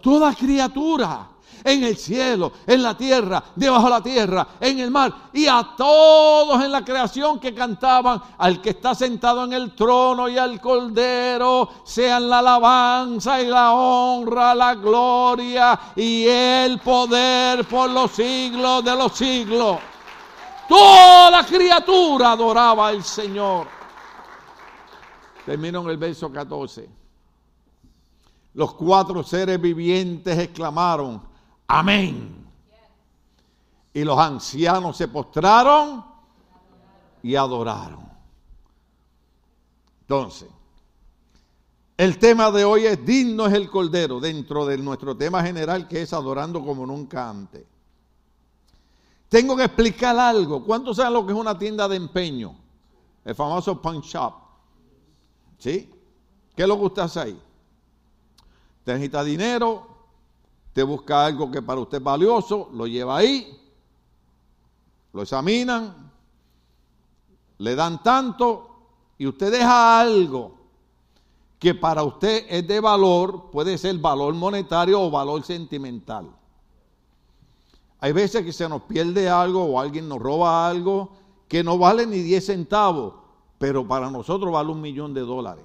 [0.00, 1.30] Toda criatura.
[1.66, 5.66] En el cielo, en la tierra, debajo de la tierra, en el mar, y a
[5.74, 10.60] todos en la creación que cantaban, al que está sentado en el trono y al
[10.60, 18.84] cordero, sean la alabanza y la honra, la gloria y el poder por los siglos
[18.84, 19.78] de los siglos.
[20.68, 23.66] Toda criatura adoraba al Señor.
[25.44, 26.88] Termino en el verso 14.
[28.54, 31.22] Los cuatro seres vivientes exclamaron,
[31.66, 32.46] amén.
[33.92, 36.04] Y los ancianos se postraron
[37.22, 38.08] y adoraron.
[40.02, 40.48] Entonces,
[41.96, 46.02] El tema de hoy es digno es el Cordero, dentro de nuestro tema general que
[46.02, 47.64] es adorando como nunca antes.
[49.34, 50.62] Tengo que explicar algo.
[50.62, 52.54] ¿Cuántos saben lo que es una tienda de empeño?
[53.24, 54.32] El famoso pawn shop.
[55.58, 55.92] ¿Sí?
[56.54, 57.42] ¿Qué es lo que usted hace ahí?
[58.84, 59.88] Te necesita dinero,
[60.72, 63.60] te busca algo que para usted es valioso, lo lleva ahí,
[65.12, 66.12] lo examinan,
[67.58, 68.70] le dan tanto
[69.18, 70.54] y usted deja algo
[71.58, 76.30] que para usted es de valor, puede ser valor monetario o valor sentimental.
[78.04, 81.08] Hay veces que se nos pierde algo o alguien nos roba algo
[81.48, 83.14] que no vale ni 10 centavos,
[83.56, 85.64] pero para nosotros vale un millón de dólares.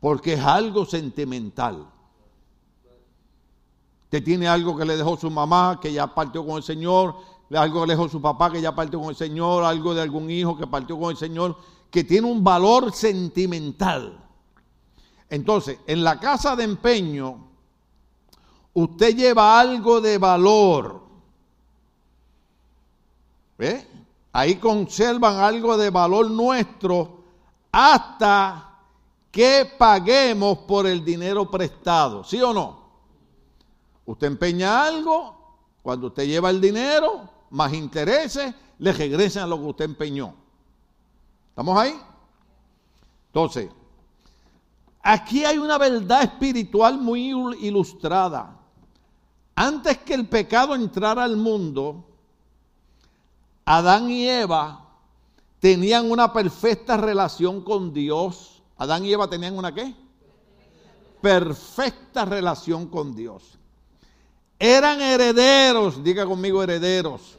[0.00, 1.86] Porque es algo sentimental.
[4.02, 7.14] Usted tiene algo que le dejó su mamá, que ya partió con el Señor,
[7.54, 10.28] algo que le dejó su papá, que ya partió con el Señor, algo de algún
[10.28, 11.56] hijo que partió con el Señor,
[11.88, 14.26] que tiene un valor sentimental.
[15.30, 17.46] Entonces, en la casa de empeño,
[18.76, 21.00] usted lleva algo de valor.
[23.56, 23.86] ¿Ve?
[24.32, 27.22] Ahí conservan algo de valor nuestro
[27.72, 28.80] hasta
[29.30, 32.22] que paguemos por el dinero prestado.
[32.22, 32.86] ¿Sí o no?
[34.04, 39.84] Usted empeña algo, cuando usted lleva el dinero, más intereses, le regresan lo que usted
[39.86, 40.34] empeñó.
[41.48, 41.98] ¿Estamos ahí?
[43.28, 43.70] Entonces,
[45.02, 48.65] aquí hay una verdad espiritual muy ilustrada.
[49.56, 52.04] Antes que el pecado entrara al mundo,
[53.64, 54.86] Adán y Eva
[55.58, 58.62] tenían una perfecta relación con Dios.
[58.76, 59.94] Adán y Eva tenían una qué?
[61.22, 63.58] Perfecta relación con Dios.
[64.58, 67.38] Eran herederos, diga conmigo herederos.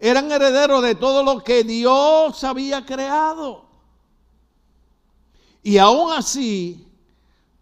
[0.00, 3.64] Eran herederos de todo lo que Dios había creado.
[5.62, 6.89] Y aún así,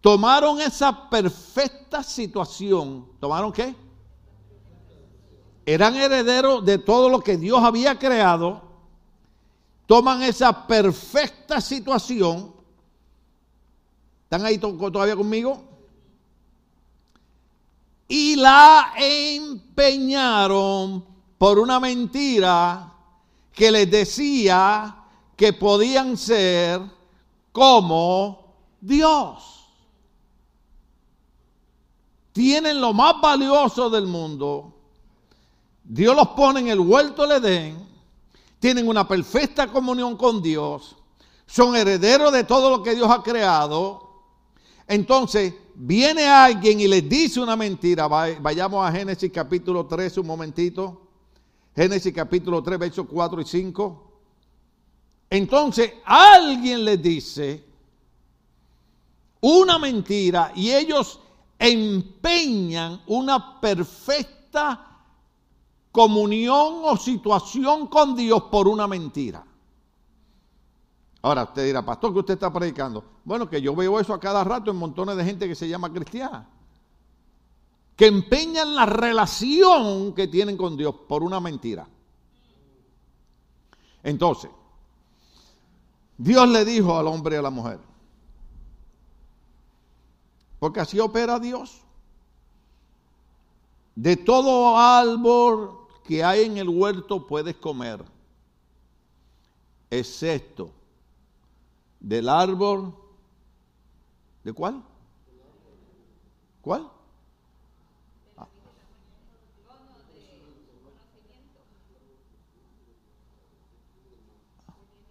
[0.01, 3.07] tomaron esa perfecta situación.
[3.19, 3.75] ¿Tomaron qué?
[5.65, 8.61] Eran herederos de todo lo que Dios había creado.
[9.85, 12.53] Toman esa perfecta situación.
[14.23, 15.63] ¿Están ahí todavía conmigo?
[18.07, 20.49] Y la empeñaron
[21.37, 22.93] por una mentira
[23.53, 24.95] que les decía
[25.35, 26.81] que podían ser
[27.51, 29.58] como Dios
[32.39, 34.73] tienen lo más valioso del mundo,
[35.83, 37.85] Dios los pone en el huerto del Edén,
[38.59, 40.95] tienen una perfecta comunión con Dios,
[41.45, 44.21] son herederos de todo lo que Dios ha creado.
[44.87, 48.07] Entonces, viene alguien y les dice una mentira.
[48.07, 51.09] Vayamos a Génesis capítulo 3 un momentito.
[51.75, 54.11] Génesis capítulo 3, versos 4 y 5.
[55.29, 57.65] Entonces, alguien les dice
[59.41, 61.19] una mentira y ellos
[61.59, 64.87] empeñan una perfecta
[65.91, 69.45] comunión o situación con Dios por una mentira.
[71.21, 73.03] Ahora usted dirá, pastor, que usted está predicando?
[73.25, 75.91] Bueno, que yo veo eso a cada rato en montones de gente que se llama
[75.91, 76.47] cristiana.
[77.97, 81.85] Que empeñan la relación que tienen con Dios por una mentira.
[84.01, 84.49] Entonces,
[86.17, 87.79] Dios le dijo al hombre y a la mujer,
[90.59, 91.81] porque así opera Dios.
[93.95, 98.03] De todo árbol que hay en el huerto puedes comer,
[99.89, 100.71] excepto
[101.99, 102.93] del árbol.
[104.43, 104.83] ¿De cuál?
[106.61, 106.89] ¿Cuál?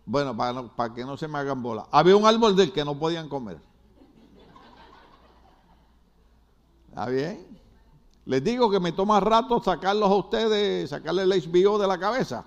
[0.07, 1.87] Bueno, para, para, que no se me hagan bola.
[1.91, 3.68] Había un árbol del que no podían comer.
[6.99, 7.47] ¿Está bien?
[8.25, 12.45] Les digo que me toma rato sacarlos a ustedes, sacarle el HBO de la cabeza.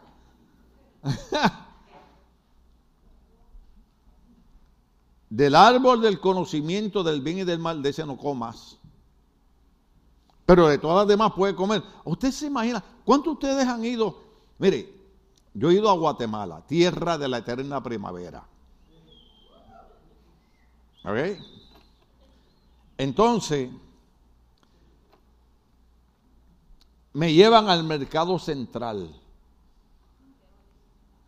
[5.29, 8.77] del árbol del conocimiento del bien y del mal, de ese no comas.
[10.45, 11.81] Pero de todas las demás puede comer.
[12.03, 14.17] Usted se imagina, ¿cuántos de ustedes han ido?
[14.59, 14.93] Mire,
[15.53, 18.43] yo he ido a Guatemala, tierra de la eterna primavera.
[21.05, 21.39] ¿Ok?
[22.97, 23.69] Entonces,
[27.13, 29.19] me llevan al mercado central.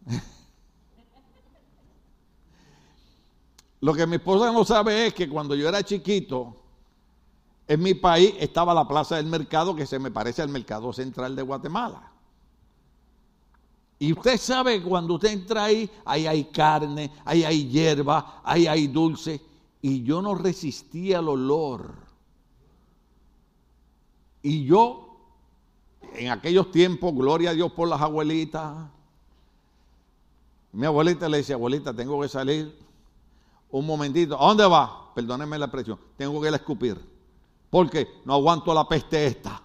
[3.82, 6.56] Lo que mi esposa no sabe es que cuando yo era chiquito,
[7.68, 11.36] en mi país estaba la plaza del mercado que se me parece al mercado central
[11.36, 12.12] de Guatemala.
[14.00, 18.68] Y usted sabe que cuando usted entra ahí, ahí hay carne, ahí hay hierba, ahí
[18.68, 19.42] hay dulce.
[19.82, 21.96] Y yo no resistía al olor.
[24.42, 25.03] Y yo,
[26.14, 28.90] en aquellos tiempos, gloria a Dios por las abuelitas.
[30.72, 32.78] Mi abuelita le decía, abuelita, tengo que salir
[33.70, 34.40] un momentito.
[34.40, 35.14] ¿A dónde va?
[35.14, 36.00] Perdóneme la expresión.
[36.18, 37.00] Tengo que ir a escupir.
[37.70, 39.62] Porque no aguanto la peste esta.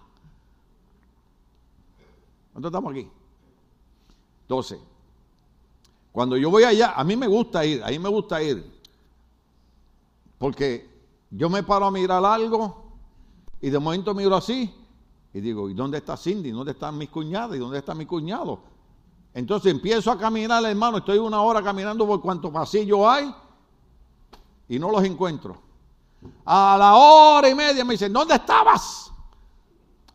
[2.51, 3.07] ¿Cuánto estamos aquí?
[4.47, 4.79] 12.
[6.11, 8.79] Cuando yo voy allá, a mí me gusta ir, a mí me gusta ir.
[10.37, 10.89] Porque
[11.29, 12.83] yo me paro a mirar algo
[13.61, 14.73] y de momento miro así
[15.33, 16.51] y digo, ¿y dónde está Cindy?
[16.51, 17.55] ¿Dónde están mis cuñadas?
[17.55, 18.59] ¿Y dónde está mi cuñado?
[19.33, 23.33] Entonces empiezo a caminar, hermano, estoy una hora caminando por cuanto pasillo hay
[24.67, 25.61] y no los encuentro.
[26.45, 29.11] A la hora y media me dicen, ¿dónde estabas?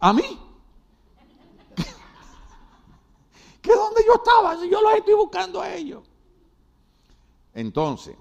[0.00, 0.40] A mí.
[3.62, 6.02] que donde yo estaba, si yo los estoy buscando a ellos.
[7.54, 8.16] Entonces,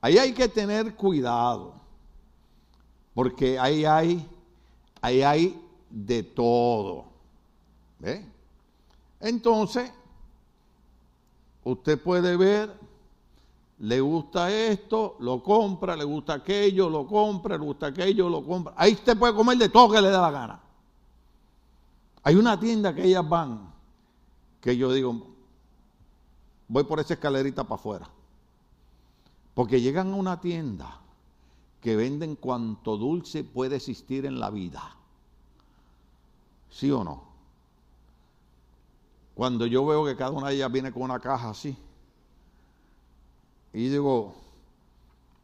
[0.00, 1.74] ahí hay que tener cuidado,
[3.12, 4.26] porque ahí hay,
[5.04, 7.04] ahí hay de todo.
[7.98, 8.24] ¿Ve?
[9.20, 9.92] Entonces,
[11.62, 12.74] usted puede ver,
[13.80, 18.72] le gusta esto, lo compra, le gusta aquello, lo compra, le gusta aquello, lo compra.
[18.78, 20.60] Ahí usted puede comer de todo que le dé la gana.
[22.22, 23.74] Hay una tienda que ellas van,
[24.62, 25.26] que yo digo,
[26.66, 28.10] voy por esa escalerita para afuera.
[29.52, 31.03] Porque llegan a una tienda
[31.84, 34.96] que venden cuanto dulce puede existir en la vida.
[36.70, 37.24] ¿Sí o no?
[39.34, 41.76] Cuando yo veo que cada una de ellas viene con una caja así,
[43.74, 44.34] y digo,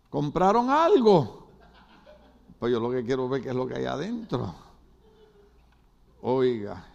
[0.09, 1.49] ¿compraron algo?
[2.59, 4.55] Pues yo lo que quiero ver es lo que hay adentro.
[6.23, 6.87] Oiga,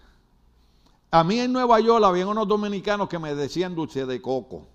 [1.12, 4.66] a mí en Nueva York había unos dominicanos que me decían dulce de coco,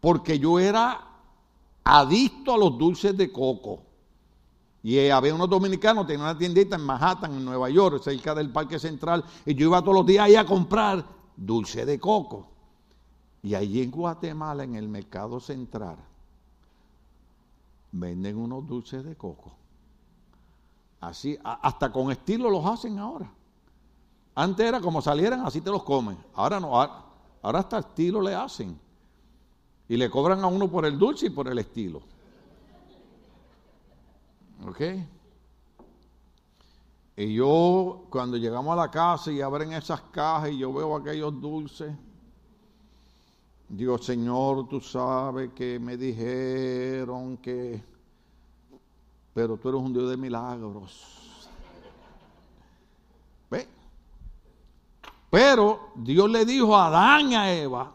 [0.00, 1.07] porque yo era
[1.88, 3.80] adicto a los dulces de coco.
[4.82, 8.78] Y había unos dominicanos, tenían una tiendita en Manhattan, en Nueva York, cerca del Parque
[8.78, 12.46] Central, y yo iba todos los días ahí a comprar dulce de coco.
[13.42, 15.96] Y allí en Guatemala, en el mercado central,
[17.90, 19.52] venden unos dulces de coco.
[21.00, 23.32] Así, hasta con estilo los hacen ahora.
[24.34, 26.18] Antes era como salieran, así te los comen.
[26.34, 28.78] Ahora no, ahora hasta estilo le hacen.
[29.88, 32.02] Y le cobran a uno por el dulce y por el estilo.
[34.66, 34.80] ¿Ok?
[37.16, 41.40] Y yo, cuando llegamos a la casa y abren esas cajas y yo veo aquellos
[41.40, 41.92] dulces,
[43.68, 47.82] digo, Señor, tú sabes que me dijeron que
[49.38, 51.48] pero tú eres un Dios de milagros.
[53.48, 53.68] ¿Ve?
[55.30, 57.94] Pero Dios le dijo a Adán y a Eva,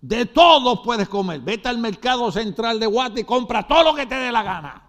[0.00, 1.40] de todo puedes comer.
[1.40, 4.82] Vete al mercado central de Guate y compra todo lo que te dé la gana.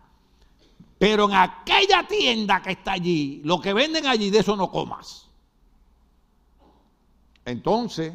[0.97, 5.27] Pero en aquella tienda que está allí, lo que venden allí, de eso no comas.
[7.43, 8.13] Entonces,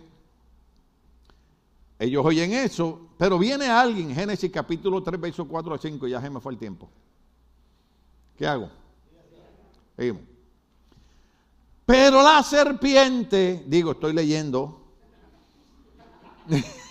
[1.98, 6.30] ellos oyen eso, pero viene alguien, Génesis capítulo 3, versos 4 a 5, ya se
[6.30, 6.88] me fue el tiempo.
[8.36, 8.70] ¿Qué hago?
[9.96, 10.22] Seguimos.
[11.84, 14.80] Pero la serpiente, digo, estoy leyendo.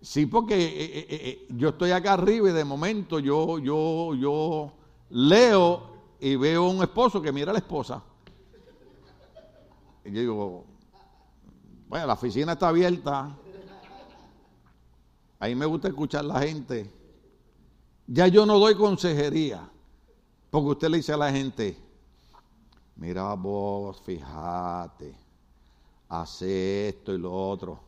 [0.00, 4.72] sí, porque eh, eh, eh, yo estoy acá arriba y de momento yo, yo, yo
[5.10, 8.02] leo y veo un esposo que mira a la esposa.
[10.04, 10.64] Y yo digo,
[11.88, 13.36] bueno, la oficina está abierta.
[15.38, 16.90] Ahí me gusta escuchar la gente.
[18.06, 19.70] Ya yo no doy consejería.
[20.50, 21.76] Porque usted le dice a la gente,
[22.94, 25.14] mira vos, fíjate,
[26.20, 27.80] hace esto y lo otro.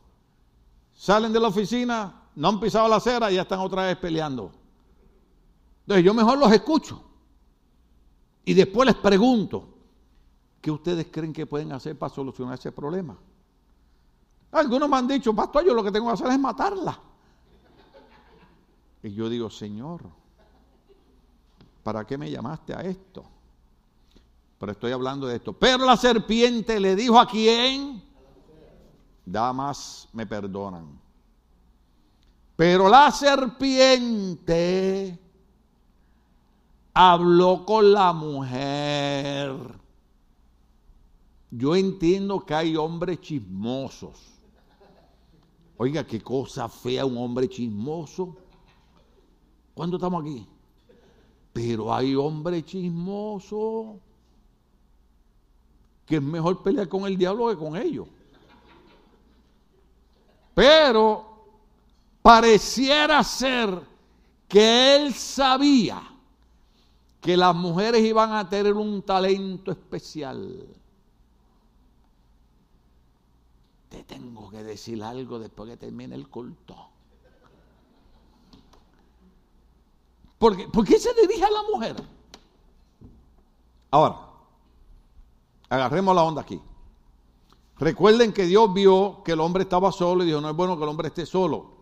[0.94, 4.50] Salen de la oficina, no han pisado la acera y ya están otra vez peleando.
[5.82, 7.02] Entonces yo mejor los escucho.
[8.44, 9.68] Y después les pregunto,
[10.60, 13.16] ¿qué ustedes creen que pueden hacer para solucionar ese problema?
[14.52, 16.98] Algunos me han dicho, pastor, yo lo que tengo que hacer es matarla.
[19.02, 20.02] Y yo digo, Señor,
[21.82, 23.24] ¿para qué me llamaste a esto?
[24.58, 25.52] Pero estoy hablando de esto.
[25.52, 28.02] Pero la serpiente le dijo a quién,
[29.26, 30.98] damas me perdonan.
[32.56, 35.18] Pero la serpiente
[36.94, 39.54] habló con la mujer.
[41.50, 44.36] Yo entiendo que hay hombres chismosos
[45.78, 48.34] Oiga, qué cosa fea un hombre chismoso.
[49.74, 50.46] ¿Cuándo estamos aquí?
[51.52, 54.00] Pero hay hombre chismoso.
[56.06, 58.06] que es mejor pelear con el diablo que con ellos.
[60.56, 61.22] Pero
[62.22, 63.78] pareciera ser
[64.48, 66.00] que él sabía
[67.20, 70.66] que las mujeres iban a tener un talento especial.
[73.90, 76.74] Te tengo que decir algo después que termine el culto.
[80.38, 81.96] ¿Por qué, ¿Por qué se dirige a la mujer?
[83.90, 84.20] Ahora,
[85.68, 86.58] agarremos la onda aquí.
[87.78, 90.82] Recuerden que Dios vio que el hombre estaba solo y dijo, no es bueno que
[90.84, 91.76] el hombre esté solo.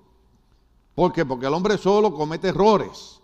[0.94, 1.24] ¿Por qué?
[1.24, 3.20] Porque el hombre solo comete errores.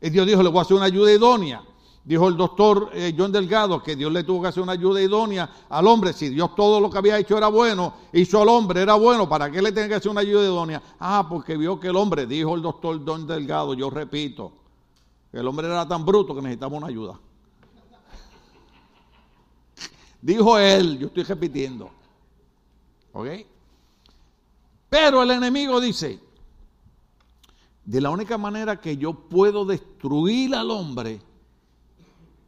[0.00, 1.62] Y Dios dijo, le voy a hacer una ayuda idónea.
[2.04, 5.50] Dijo el doctor eh, John Delgado que Dios le tuvo que hacer una ayuda idónea
[5.68, 6.14] al hombre.
[6.14, 9.50] Si Dios todo lo que había hecho era bueno, hizo al hombre, era bueno, ¿para
[9.50, 10.82] qué le tiene que hacer una ayuda idónea?
[10.98, 14.52] Ah, porque vio que el hombre, dijo el doctor John Delgado, yo repito,
[15.30, 17.20] que el hombre era tan bruto que necesitaba una ayuda.
[20.20, 21.90] Dijo él, yo estoy repitiendo.
[23.12, 23.28] ¿Ok?
[24.88, 26.18] Pero el enemigo dice,
[27.84, 31.20] de la única manera que yo puedo destruir al hombre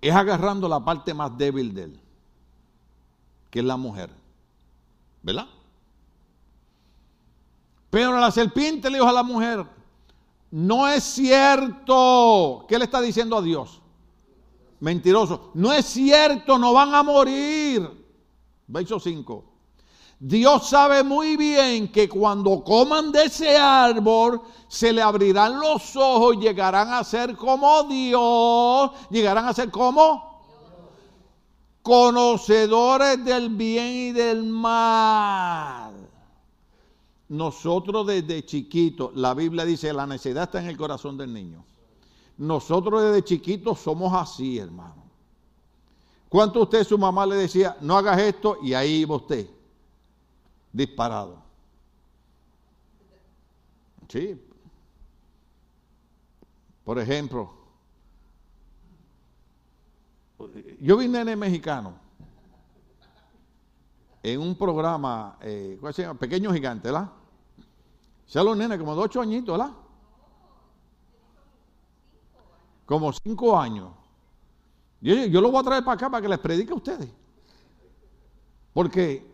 [0.01, 2.01] es agarrando la parte más débil de él,
[3.51, 4.11] que es la mujer.
[5.23, 5.47] ¿Verdad?
[7.91, 9.67] Pero la serpiente le dijo a la mujer,
[10.51, 12.65] no es cierto.
[12.69, 13.83] ¿Qué le está diciendo a Dios?
[14.81, 15.51] Mentiroso.
[15.55, 17.89] No es cierto, no van a morir.
[18.67, 19.45] Verso 5.
[20.19, 26.37] Dios sabe muy bien que cuando coman de ese árbol, se le abrirán los ojos
[26.37, 28.91] y llegarán a ser como Dios.
[29.11, 30.31] Llegarán a ser como
[31.83, 35.95] conocedores del bien y del mal.
[37.29, 41.65] Nosotros desde chiquitos, la Biblia dice, la necesidad está en el corazón del niño.
[42.41, 45.05] Nosotros desde chiquitos somos así, hermano.
[46.27, 48.57] ¿Cuánto usted, su mamá le decía, no hagas esto?
[48.63, 49.47] Y ahí iba usted,
[50.73, 51.43] disparado.
[54.09, 54.41] Sí.
[56.83, 57.53] Por ejemplo,
[60.81, 61.93] yo vi nene mexicano
[64.23, 66.19] en un programa, eh, ¿cuál se llama?
[66.19, 67.11] Pequeño Gigante, ¿verdad?
[68.29, 69.75] Ya los nenes como de ocho añitos, ¿verdad?
[72.91, 73.93] Como cinco años.
[75.01, 77.09] Yo, lo voy a traer para acá para que les predique a ustedes.
[78.73, 79.25] Porque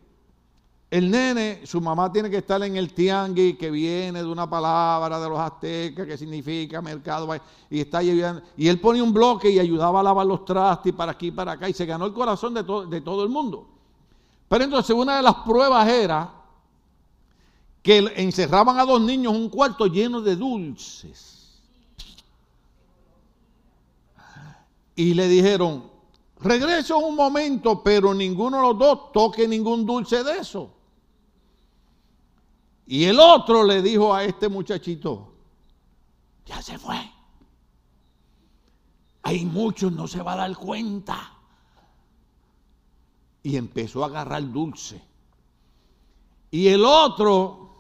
[0.91, 5.19] el nene, su mamá tiene que estar en el tianguis que viene de una palabra
[5.19, 7.27] de los aztecas que significa mercado.
[7.71, 11.31] Y, está y él pone un bloque y ayudaba a lavar los trastes para aquí
[11.31, 13.67] para acá y se ganó el corazón de, de todo el mundo.
[14.51, 16.31] Pero entonces una de las pruebas era
[17.81, 21.36] que encerraban a dos niños en un cuarto lleno de dulces.
[24.97, 25.91] Y le dijeron,
[26.41, 30.73] regreso un momento, pero ninguno de los dos toque ningún dulce de eso.
[32.87, 35.35] Y el otro le dijo a este muchachito,
[36.47, 36.97] ya se fue.
[39.23, 41.33] Hay muchos, no se va a dar cuenta.
[43.43, 45.03] Y empezó a agarrar dulce.
[46.51, 47.75] Y el otro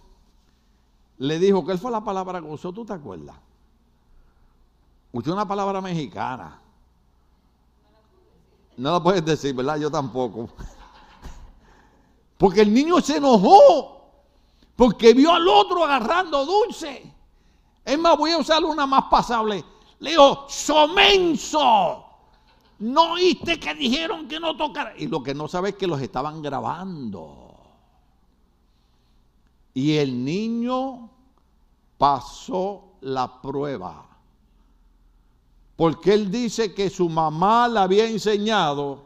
[1.19, 2.73] le dijo, ¿qué fue la palabra que usó?
[2.73, 3.37] ¿Tú te acuerdas?
[5.12, 6.61] Usó una palabra mexicana.
[8.77, 9.79] No lo puedes decir, ¿verdad?
[9.79, 10.49] Yo tampoco.
[12.37, 13.97] Porque el niño se enojó.
[14.77, 17.14] Porque vio al otro agarrando dulce.
[17.85, 19.64] Es más, voy a usar una más pasable.
[20.01, 22.05] Le dijo, somenso.
[22.79, 24.93] No oíste que dijeron que no tocara.
[24.99, 27.55] Y lo que no sabe es que los estaban grabando.
[29.72, 31.11] Y el niño
[31.97, 34.16] pasó la prueba.
[35.77, 39.05] Porque él dice que su mamá le había enseñado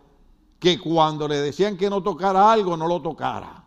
[0.59, 3.65] que cuando le decían que no tocara algo, no lo tocara.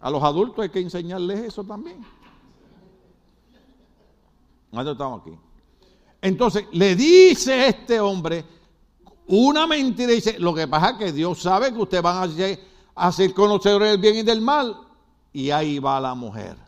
[0.00, 2.04] A los adultos hay que enseñarles eso también.
[4.70, 5.36] ¿Dónde estamos aquí?
[6.20, 8.44] Entonces le dice este hombre
[9.26, 10.12] una mentira.
[10.12, 12.60] Dice: Lo que pasa es que Dios sabe que ustedes van a ser,
[12.94, 14.76] a ser conocedores del bien y del mal.
[15.32, 16.67] Y ahí va la mujer.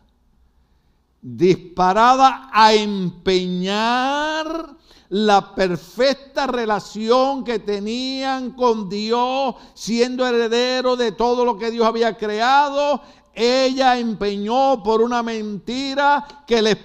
[1.23, 4.77] Disparada a empeñar
[5.11, 12.17] la perfecta relación que tenían con Dios, siendo heredero de todo lo que Dios había
[12.17, 13.03] creado,
[13.35, 16.79] ella empeñó por una mentira que les,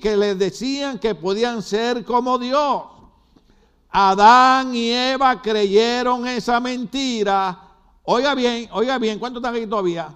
[0.00, 2.82] que les decían que podían ser como Dios.
[3.90, 7.60] Adán y Eva creyeron esa mentira.
[8.04, 10.12] Oiga bien, oiga bien, ¿cuánto están aquí todavía?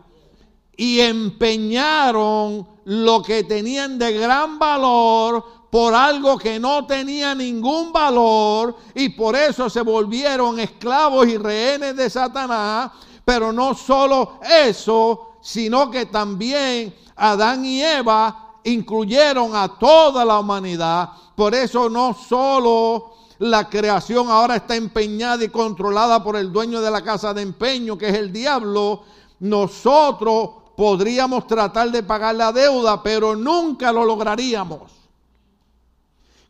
[0.77, 8.77] Y empeñaron lo que tenían de gran valor por algo que no tenía ningún valor
[8.95, 12.91] y por eso se volvieron esclavos y rehenes de Satanás.
[13.27, 21.11] Pero no solo eso, sino que también Adán y Eva incluyeron a toda la humanidad.
[21.37, 26.91] Por eso no solo la creación ahora está empeñada y controlada por el dueño de
[26.91, 29.03] la casa de empeño, que es el diablo,
[29.41, 34.93] nosotros podríamos tratar de pagar la deuda, pero nunca lo lograríamos.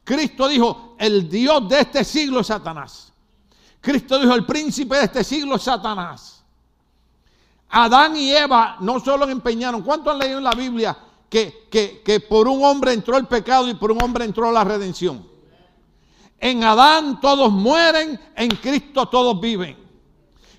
[0.05, 3.11] Cristo dijo, el Dios de este siglo es Satanás.
[3.81, 6.45] Cristo dijo, el príncipe de este siglo es Satanás.
[7.71, 10.99] Adán y Eva no solo empeñaron, ¿cuánto han leído en la Biblia
[11.31, 14.63] que, que, que por un hombre entró el pecado y por un hombre entró la
[14.63, 15.27] redención?
[16.39, 19.88] En Adán todos mueren, en Cristo todos viven.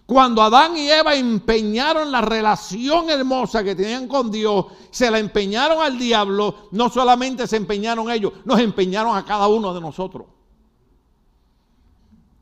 [0.10, 5.84] Cuando Adán y Eva empeñaron la relación hermosa que tenían con Dios, se la empeñaron
[5.84, 10.26] al diablo, no solamente se empeñaron ellos, nos empeñaron a cada uno de nosotros.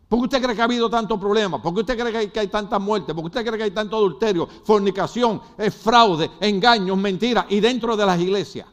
[0.08, 1.60] ¿Por qué usted cree que ha habido tantos problemas?
[1.60, 2.48] ¿Por qué usted cree que hay, que hay?
[2.48, 5.42] ¿Por qué usted cree que hay tanto adulterio, fornicación,
[5.84, 8.66] fraude, engaños, mentiras y dentro de las iglesias?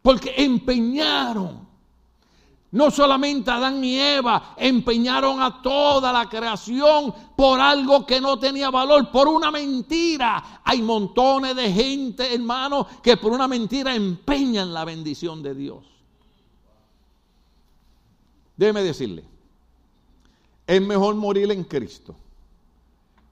[0.00, 1.67] Porque empeñaron
[2.70, 8.70] no solamente Adán y Eva empeñaron a toda la creación por algo que no tenía
[8.70, 10.60] valor, por una mentira.
[10.64, 15.86] Hay montones de gente, hermano, que por una mentira empeñan la bendición de Dios.
[18.56, 19.24] Déjeme decirle,
[20.66, 22.14] es mejor morir en Cristo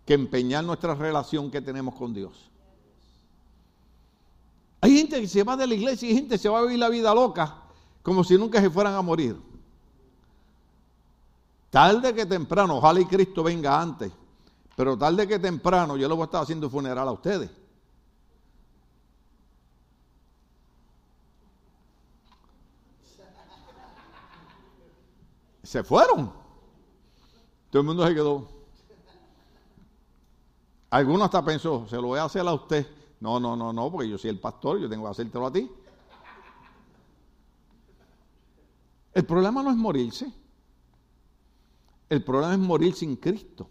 [0.06, 2.32] que empeñar nuestra relación que tenemos con Dios.
[4.80, 6.78] Hay gente que se va de la iglesia y gente que se va a vivir
[6.78, 7.65] la vida loca
[8.06, 9.36] como si nunca se fueran a morir.
[11.70, 14.12] Tarde que temprano, ojalá y Cristo venga antes,
[14.76, 17.50] pero tarde que temprano yo le voy a estar haciendo funeral a ustedes.
[25.64, 26.32] Se fueron.
[27.70, 28.48] Todo el mundo se quedó.
[30.90, 32.86] Algunos hasta pensó, se lo voy a hacer a usted.
[33.18, 35.68] No, no, no, no, porque yo soy el pastor, yo tengo que hacértelo a ti.
[39.16, 40.30] El problema no es morirse.
[42.06, 43.66] El problema es morir sin Cristo.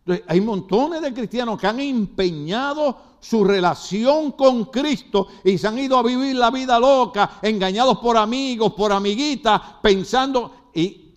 [0.00, 5.78] Entonces, hay montones de cristianos que han empeñado su relación con Cristo y se han
[5.78, 10.70] ido a vivir la vida loca, engañados por amigos, por amiguitas, pensando.
[10.74, 11.14] Y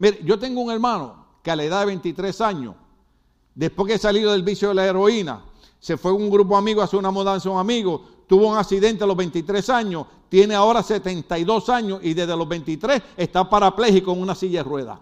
[0.00, 2.74] mire, yo tengo un hermano que a la edad de 23 años,
[3.54, 5.44] después que salido del vicio de la heroína,
[5.78, 8.58] se fue un grupo de amigos a hacer una mudanza a un amigo, tuvo un
[8.58, 14.14] accidente a los 23 años, tiene ahora 72 años y desde los 23 está parapléjico
[14.14, 14.98] en una silla de ruedas.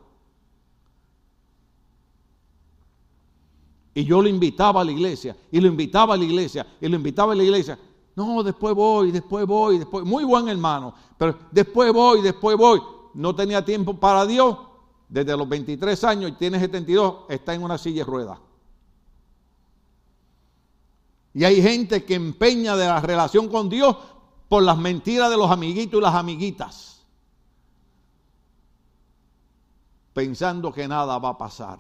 [3.95, 6.97] Y yo lo invitaba a la iglesia, y lo invitaba a la iglesia, y lo
[6.97, 7.79] invitaba a la iglesia.
[8.17, 10.05] No, después voy, después voy, después.
[10.05, 12.83] Muy buen hermano, pero después voy, después voy.
[13.15, 14.59] No tenía tiempo para Dios.
[15.09, 18.39] Desde los 23 años y tiene 72, está en una silla de ruedas.
[21.35, 23.97] Y hay gente que empeña de la relación con Dios
[24.51, 27.07] por las mentiras de los amiguitos y las amiguitas,
[30.13, 31.79] pensando que nada va a pasar.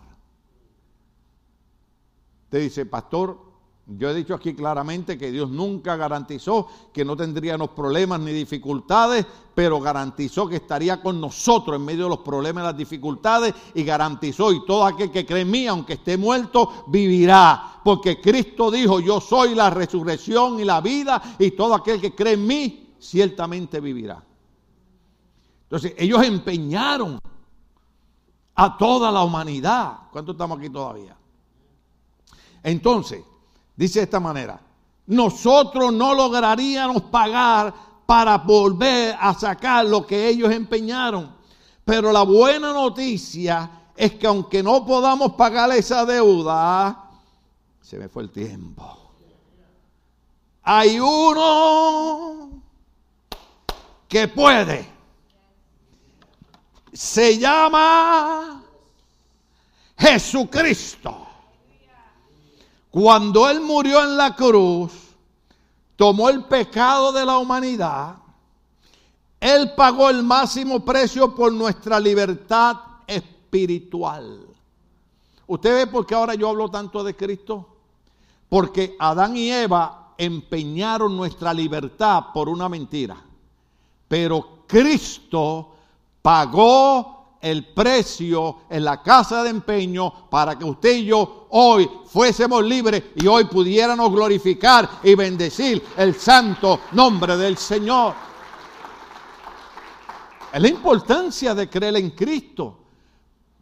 [2.49, 3.49] Te dice, pastor,
[3.99, 9.26] yo he dicho aquí claramente que Dios nunca garantizó que no tendríamos problemas ni dificultades,
[9.53, 13.82] pero garantizó que estaría con nosotros en medio de los problemas y las dificultades y
[13.82, 17.80] garantizó, y todo aquel que cree en mí, aunque esté muerto, vivirá.
[17.82, 22.34] Porque Cristo dijo, yo soy la resurrección y la vida, y todo aquel que cree
[22.34, 24.22] en mí, ciertamente vivirá.
[25.64, 27.18] Entonces, ellos empeñaron
[28.55, 29.99] a toda la humanidad.
[30.12, 31.16] ¿Cuántos estamos aquí todavía?
[32.62, 33.24] Entonces,
[33.77, 34.61] Dice de esta manera,
[35.07, 37.75] nosotros no lograríamos pagar
[38.07, 41.35] para volver a sacar lo que ellos empeñaron.
[41.85, 47.11] Pero la buena noticia es que aunque no podamos pagar esa deuda,
[47.81, 49.12] se me fue el tiempo.
[50.62, 52.62] Hay uno
[54.09, 54.89] que puede.
[56.93, 58.62] Se llama
[59.97, 61.30] Jesucristo.
[62.91, 64.93] Cuando Él murió en la cruz,
[65.97, 68.16] tomó el pecado de la humanidad,
[69.38, 72.76] Él pagó el máximo precio por nuestra libertad
[73.07, 74.47] espiritual.
[75.47, 77.76] ¿Usted ve por qué ahora yo hablo tanto de Cristo?
[78.49, 83.16] Porque Adán y Eva empeñaron nuestra libertad por una mentira.
[84.07, 85.74] Pero Cristo
[86.20, 92.62] pagó el precio en la casa de empeño para que usted y yo hoy fuésemos
[92.64, 98.14] libres y hoy pudiéramos glorificar y bendecir el santo nombre del Señor.
[100.53, 102.76] Es la importancia de creer en Cristo.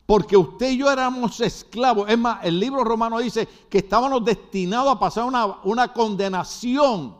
[0.06, 2.08] Porque usted y yo éramos esclavos.
[2.08, 7.14] Es más, el libro romano dice que estábamos destinados a pasar una, una condenación.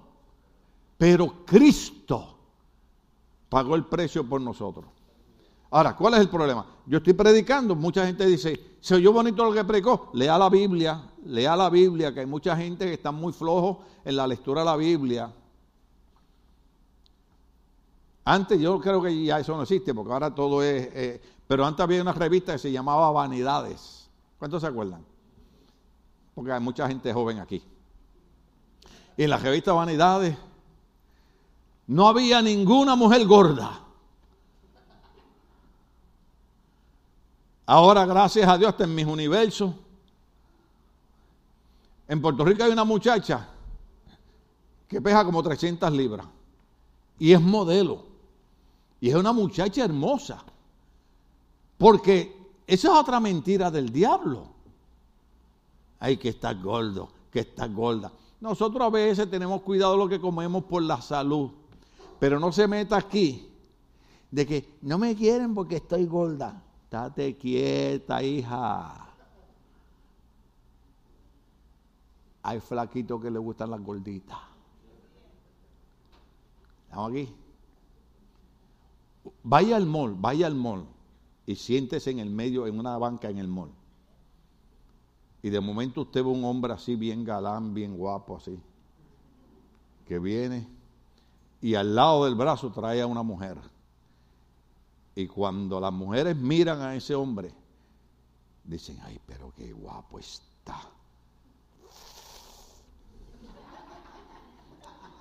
[0.96, 2.38] Pero Cristo
[3.50, 4.86] pagó el precio por nosotros.
[5.70, 6.64] Ahora, ¿cuál es el problema?
[6.86, 11.02] Yo estoy predicando, mucha gente dice, se oyó bonito lo que predicó, lea la Biblia,
[11.26, 14.66] lea la Biblia, que hay mucha gente que está muy flojo en la lectura de
[14.66, 15.30] la Biblia.
[18.24, 20.88] Antes yo creo que ya eso no existe, porque ahora todo es...
[20.92, 24.10] Eh, pero antes había una revista que se llamaba Vanidades.
[24.38, 25.04] ¿Cuántos se acuerdan?
[26.34, 27.62] Porque hay mucha gente joven aquí.
[29.16, 30.36] Y en la revista Vanidades
[31.86, 33.87] no había ninguna mujer gorda.
[37.70, 39.74] Ahora, gracias a Dios, está en mis universos.
[42.08, 43.46] En Puerto Rico hay una muchacha
[44.88, 46.26] que pesa como 300 libras
[47.18, 48.06] y es modelo.
[49.02, 50.42] Y es una muchacha hermosa.
[51.76, 52.34] Porque
[52.66, 54.46] esa es otra mentira del diablo.
[56.00, 58.10] Hay que estar gordo, que estar gorda.
[58.40, 61.50] Nosotros a veces tenemos cuidado lo que comemos por la salud.
[62.18, 63.46] Pero no se meta aquí
[64.30, 66.62] de que no me quieren porque estoy gorda.
[66.88, 69.10] Estate quieta, hija.
[72.42, 74.38] Hay flaquitos que le gustan las gorditas.
[76.84, 77.34] ¿Estamos aquí?
[79.42, 80.86] Vaya al mall, vaya al mall
[81.44, 83.70] y siéntese en el medio, en una banca en el mall.
[85.42, 88.58] Y de momento usted ve un hombre así, bien galán, bien guapo, así,
[90.06, 90.66] que viene
[91.60, 93.58] y al lado del brazo trae a una mujer.
[95.18, 97.52] Y cuando las mujeres miran a ese hombre,
[98.62, 100.80] dicen, ay, pero qué guapo está.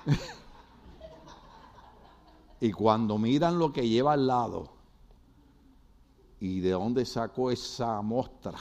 [2.62, 4.70] y cuando miran lo que lleva al lado,
[6.40, 8.60] ¿Y de dónde sacó esa mostra?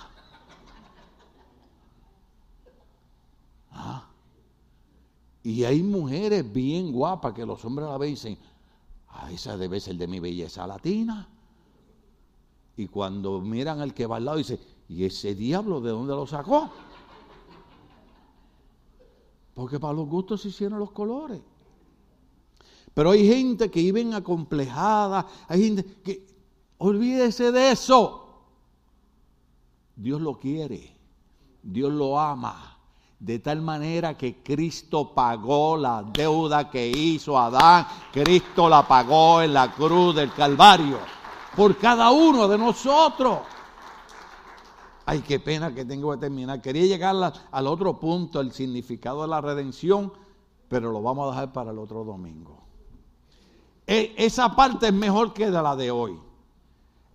[3.72, 4.08] ¿Ah?
[5.42, 8.38] Y hay mujeres bien guapas que los hombres la ven dicen,
[9.08, 11.28] ah, esa debe ser de mi belleza latina.
[12.76, 16.26] Y cuando miran al que va al lado, dice, ¿y ese diablo de dónde lo
[16.26, 16.70] sacó?
[19.54, 21.40] Porque para los gustos se hicieron los colores.
[22.92, 26.36] Pero hay gente que viven acomplejada, hay gente que
[26.78, 28.22] Olvídese de eso.
[29.94, 30.94] Dios lo quiere,
[31.62, 32.75] Dios lo ama.
[33.18, 37.86] De tal manera que Cristo pagó la deuda que hizo Adán.
[38.12, 40.98] Cristo la pagó en la cruz del Calvario.
[41.56, 43.38] Por cada uno de nosotros.
[45.06, 46.60] Ay, qué pena que tengo que terminar.
[46.60, 50.12] Quería llegar al otro punto, el significado de la redención,
[50.68, 52.64] pero lo vamos a dejar para el otro domingo.
[53.86, 56.18] E, esa parte es mejor que la de hoy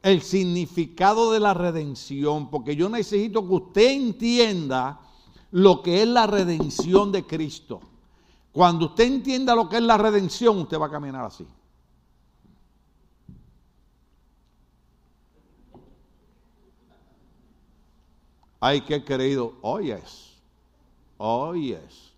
[0.04, 5.00] el significado de la redención, porque yo necesito que usted entienda
[5.52, 7.82] lo que es la redención de Cristo.
[8.52, 11.48] Cuando usted entienda lo que es la redención, usted va a caminar así.
[18.60, 20.38] Hay que creído, oyes,
[21.18, 22.14] oyes,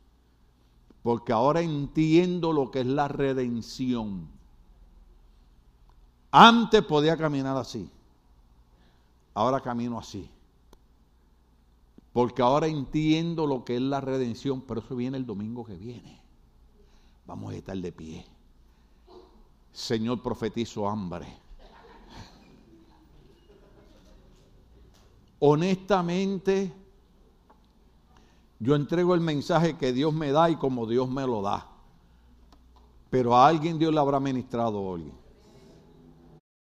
[1.02, 4.28] porque ahora entiendo lo que es la redención.
[6.32, 7.90] Antes podía caminar así.
[9.34, 10.30] Ahora camino así.
[12.14, 16.22] Porque ahora entiendo lo que es la redención, pero eso viene el domingo que viene.
[17.26, 18.26] Vamos a estar de pie.
[19.72, 21.26] Señor, profetizo hambre.
[25.40, 26.72] Honestamente,
[28.60, 31.68] yo entrego el mensaje que Dios me da y como Dios me lo da.
[33.10, 35.12] Pero a alguien Dios le habrá ministrado hoy.